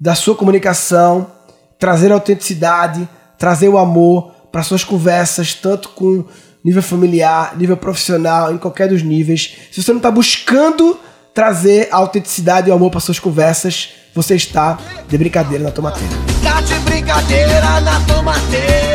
da 0.00 0.14
sua 0.14 0.34
comunicação, 0.34 1.30
trazer 1.78 2.10
autenticidade, 2.10 3.08
trazer 3.38 3.68
o 3.68 3.78
amor 3.78 4.32
para 4.50 4.62
suas 4.62 4.84
conversas, 4.84 5.54
tanto 5.54 5.90
com, 5.90 6.24
nível 6.64 6.82
familiar, 6.82 7.56
nível 7.56 7.76
profissional, 7.76 8.52
em 8.52 8.58
qualquer 8.58 8.88
dos 8.88 9.02
níveis. 9.02 9.56
Se 9.70 9.82
você 9.82 9.92
não 9.92 9.98
está 9.98 10.10
buscando 10.10 10.98
trazer 11.34 11.88
a 11.90 11.96
autenticidade 11.96 12.68
e 12.68 12.70
o 12.70 12.74
amor 12.74 12.90
para 12.90 13.00
suas 13.00 13.18
conversas, 13.18 13.90
você 14.14 14.34
está 14.34 14.78
de 15.08 15.16
brincadeira 15.16 15.64
na 15.64 15.70
tomateira. 15.70 16.14
Tá 16.42 16.60
de 16.60 16.74
brincadeira 16.80 17.80
na 17.80 18.00
tomateira. 18.00 18.92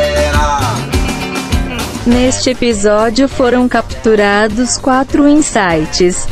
Neste 2.06 2.50
episódio 2.50 3.28
foram 3.28 3.68
capturados 3.68 4.78
quatro 4.78 5.28
insights. 5.28 6.26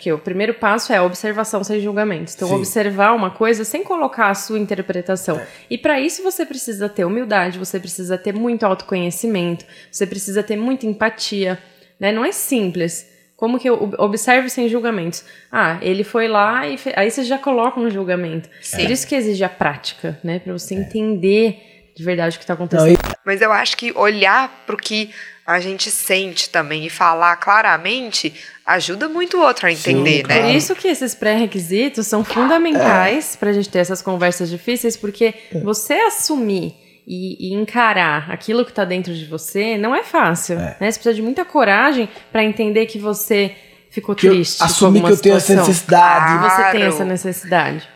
Porque 0.00 0.10
o 0.10 0.18
primeiro 0.18 0.54
passo 0.54 0.94
é 0.94 0.96
a 0.96 1.02
observação 1.02 1.62
sem 1.62 1.78
julgamentos. 1.78 2.34
Então, 2.34 2.48
Sim. 2.48 2.54
observar 2.54 3.12
uma 3.12 3.30
coisa 3.30 3.66
sem 3.66 3.84
colocar 3.84 4.30
a 4.30 4.34
sua 4.34 4.58
interpretação. 4.58 5.38
É. 5.38 5.46
E 5.68 5.76
para 5.76 6.00
isso 6.00 6.22
você 6.22 6.46
precisa 6.46 6.88
ter 6.88 7.04
humildade, 7.04 7.58
você 7.58 7.78
precisa 7.78 8.16
ter 8.16 8.32
muito 8.32 8.64
autoconhecimento, 8.64 9.66
você 9.92 10.06
precisa 10.06 10.42
ter 10.42 10.56
muita 10.56 10.86
empatia. 10.86 11.58
Né? 11.98 12.12
Não 12.12 12.24
é 12.24 12.32
simples. 12.32 13.10
Como 13.36 13.58
que 13.58 13.68
eu 13.68 13.92
observe 13.98 14.48
sem 14.48 14.70
julgamentos? 14.70 15.22
Ah, 15.52 15.78
ele 15.82 16.02
foi 16.02 16.28
lá 16.28 16.66
e 16.66 16.78
fe... 16.78 16.94
aí 16.96 17.10
você 17.10 17.22
já 17.22 17.36
coloca 17.36 17.78
um 17.78 17.90
julgamento. 17.90 18.48
Sim. 18.62 18.78
Por 18.78 18.90
isso 18.90 19.06
que 19.06 19.14
exige 19.14 19.44
a 19.44 19.50
prática, 19.50 20.18
né? 20.24 20.38
Para 20.38 20.54
você 20.54 20.74
entender 20.74 21.69
de 22.00 22.06
verdade 22.06 22.36
o 22.36 22.38
que 22.38 22.44
está 22.44 22.54
Não, 22.54 22.64
acontecendo. 22.64 22.92
e- 22.98 23.16
Mas 23.26 23.42
eu 23.42 23.52
acho 23.52 23.76
que 23.76 23.92
olhar 23.94 24.62
pro 24.66 24.76
que 24.76 25.10
a 25.46 25.60
gente 25.60 25.90
sente 25.90 26.48
também 26.48 26.86
e 26.86 26.90
falar 26.90 27.36
claramente 27.36 28.32
ajuda 28.64 29.08
muito 29.08 29.36
o 29.36 29.40
outro 29.42 29.66
a 29.66 29.72
entender, 29.72 30.22
claro. 30.22 30.42
né? 30.42 30.48
Por 30.48 30.56
isso 30.56 30.74
que 30.76 30.88
esses 30.88 31.14
pré-requisitos 31.14 32.06
são 32.06 32.24
fundamentais 32.24 33.36
para 33.36 33.50
a 33.50 33.52
gente 33.52 33.68
ter 33.68 33.80
essas 33.80 34.00
conversas 34.00 34.48
difíceis, 34.48 34.96
porque 34.96 35.34
você 35.62 35.94
assumir 35.94 36.74
e, 37.06 37.50
e 37.50 37.54
encarar 37.54 38.30
aquilo 38.30 38.64
que 38.64 38.70
está 38.70 38.84
dentro 38.84 39.12
de 39.14 39.24
você 39.26 39.76
não 39.76 39.94
é 39.94 40.02
fácil. 40.04 40.56
Né? 40.56 40.76
Você 40.78 40.84
precisa 40.98 41.14
de 41.14 41.22
muita 41.22 41.44
coragem 41.44 42.08
para 42.30 42.44
entender 42.44 42.86
que 42.86 42.98
você 42.98 43.54
ficou 43.90 44.14
que 44.14 44.28
triste. 44.28 44.62
assumir 44.62 45.02
que 45.02 45.10
eu 45.10 45.16
tenho 45.18 45.34
essa 45.36 45.46
situação. 45.48 45.66
necessidade. 45.68 46.32
Ah, 46.32 46.48
Você 46.48 46.62
tem 46.70 46.80
Claro. 46.80 46.94
essa 46.94 47.04
necessidade. 47.04 47.88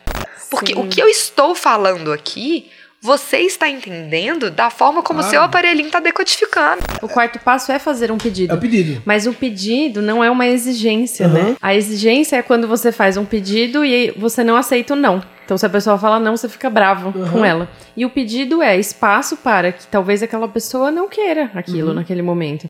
Porque 0.51 0.73
Sim. 0.73 0.79
o 0.81 0.87
que 0.87 1.01
eu 1.01 1.07
estou 1.07 1.55
falando 1.55 2.11
aqui, 2.11 2.69
você 3.05 3.37
está 3.37 3.69
entendendo 3.69 4.49
da 4.49 4.71
forma 4.71 5.03
como 5.03 5.19
o 5.19 5.23
seu 5.23 5.43
aparelhinho 5.43 5.85
está 5.85 5.99
decodificando. 5.99 6.81
O 7.03 7.07
quarto 7.07 7.37
passo 7.37 7.71
é 7.71 7.77
fazer 7.77 8.11
um 8.11 8.17
pedido. 8.17 8.51
É 8.51 8.55
o 8.55 8.59
pedido. 8.59 8.99
Mas 9.05 9.27
o 9.27 9.33
pedido 9.33 10.01
não 10.01 10.23
é 10.23 10.31
uma 10.31 10.47
exigência, 10.47 11.27
Uhum. 11.27 11.33
né? 11.33 11.55
A 11.61 11.75
exigência 11.75 12.37
é 12.37 12.41
quando 12.41 12.67
você 12.67 12.91
faz 12.91 13.15
um 13.15 13.23
pedido 13.23 13.85
e 13.85 14.09
você 14.17 14.43
não 14.43 14.55
aceita 14.55 14.93
o 14.93 14.95
não. 14.95 15.21
Então, 15.45 15.55
se 15.55 15.63
a 15.63 15.69
pessoa 15.69 15.99
fala 15.99 16.19
não, 16.19 16.35
você 16.35 16.49
fica 16.49 16.67
bravo 16.67 17.13
Uhum. 17.15 17.29
com 17.29 17.45
ela. 17.45 17.69
E 17.95 18.03
o 18.03 18.09
pedido 18.09 18.63
é 18.63 18.75
espaço 18.79 19.37
para 19.37 19.71
que 19.71 19.85
talvez 19.85 20.23
aquela 20.23 20.47
pessoa 20.47 20.89
não 20.89 21.07
queira 21.07 21.51
aquilo 21.53 21.93
naquele 21.93 22.23
momento. 22.23 22.65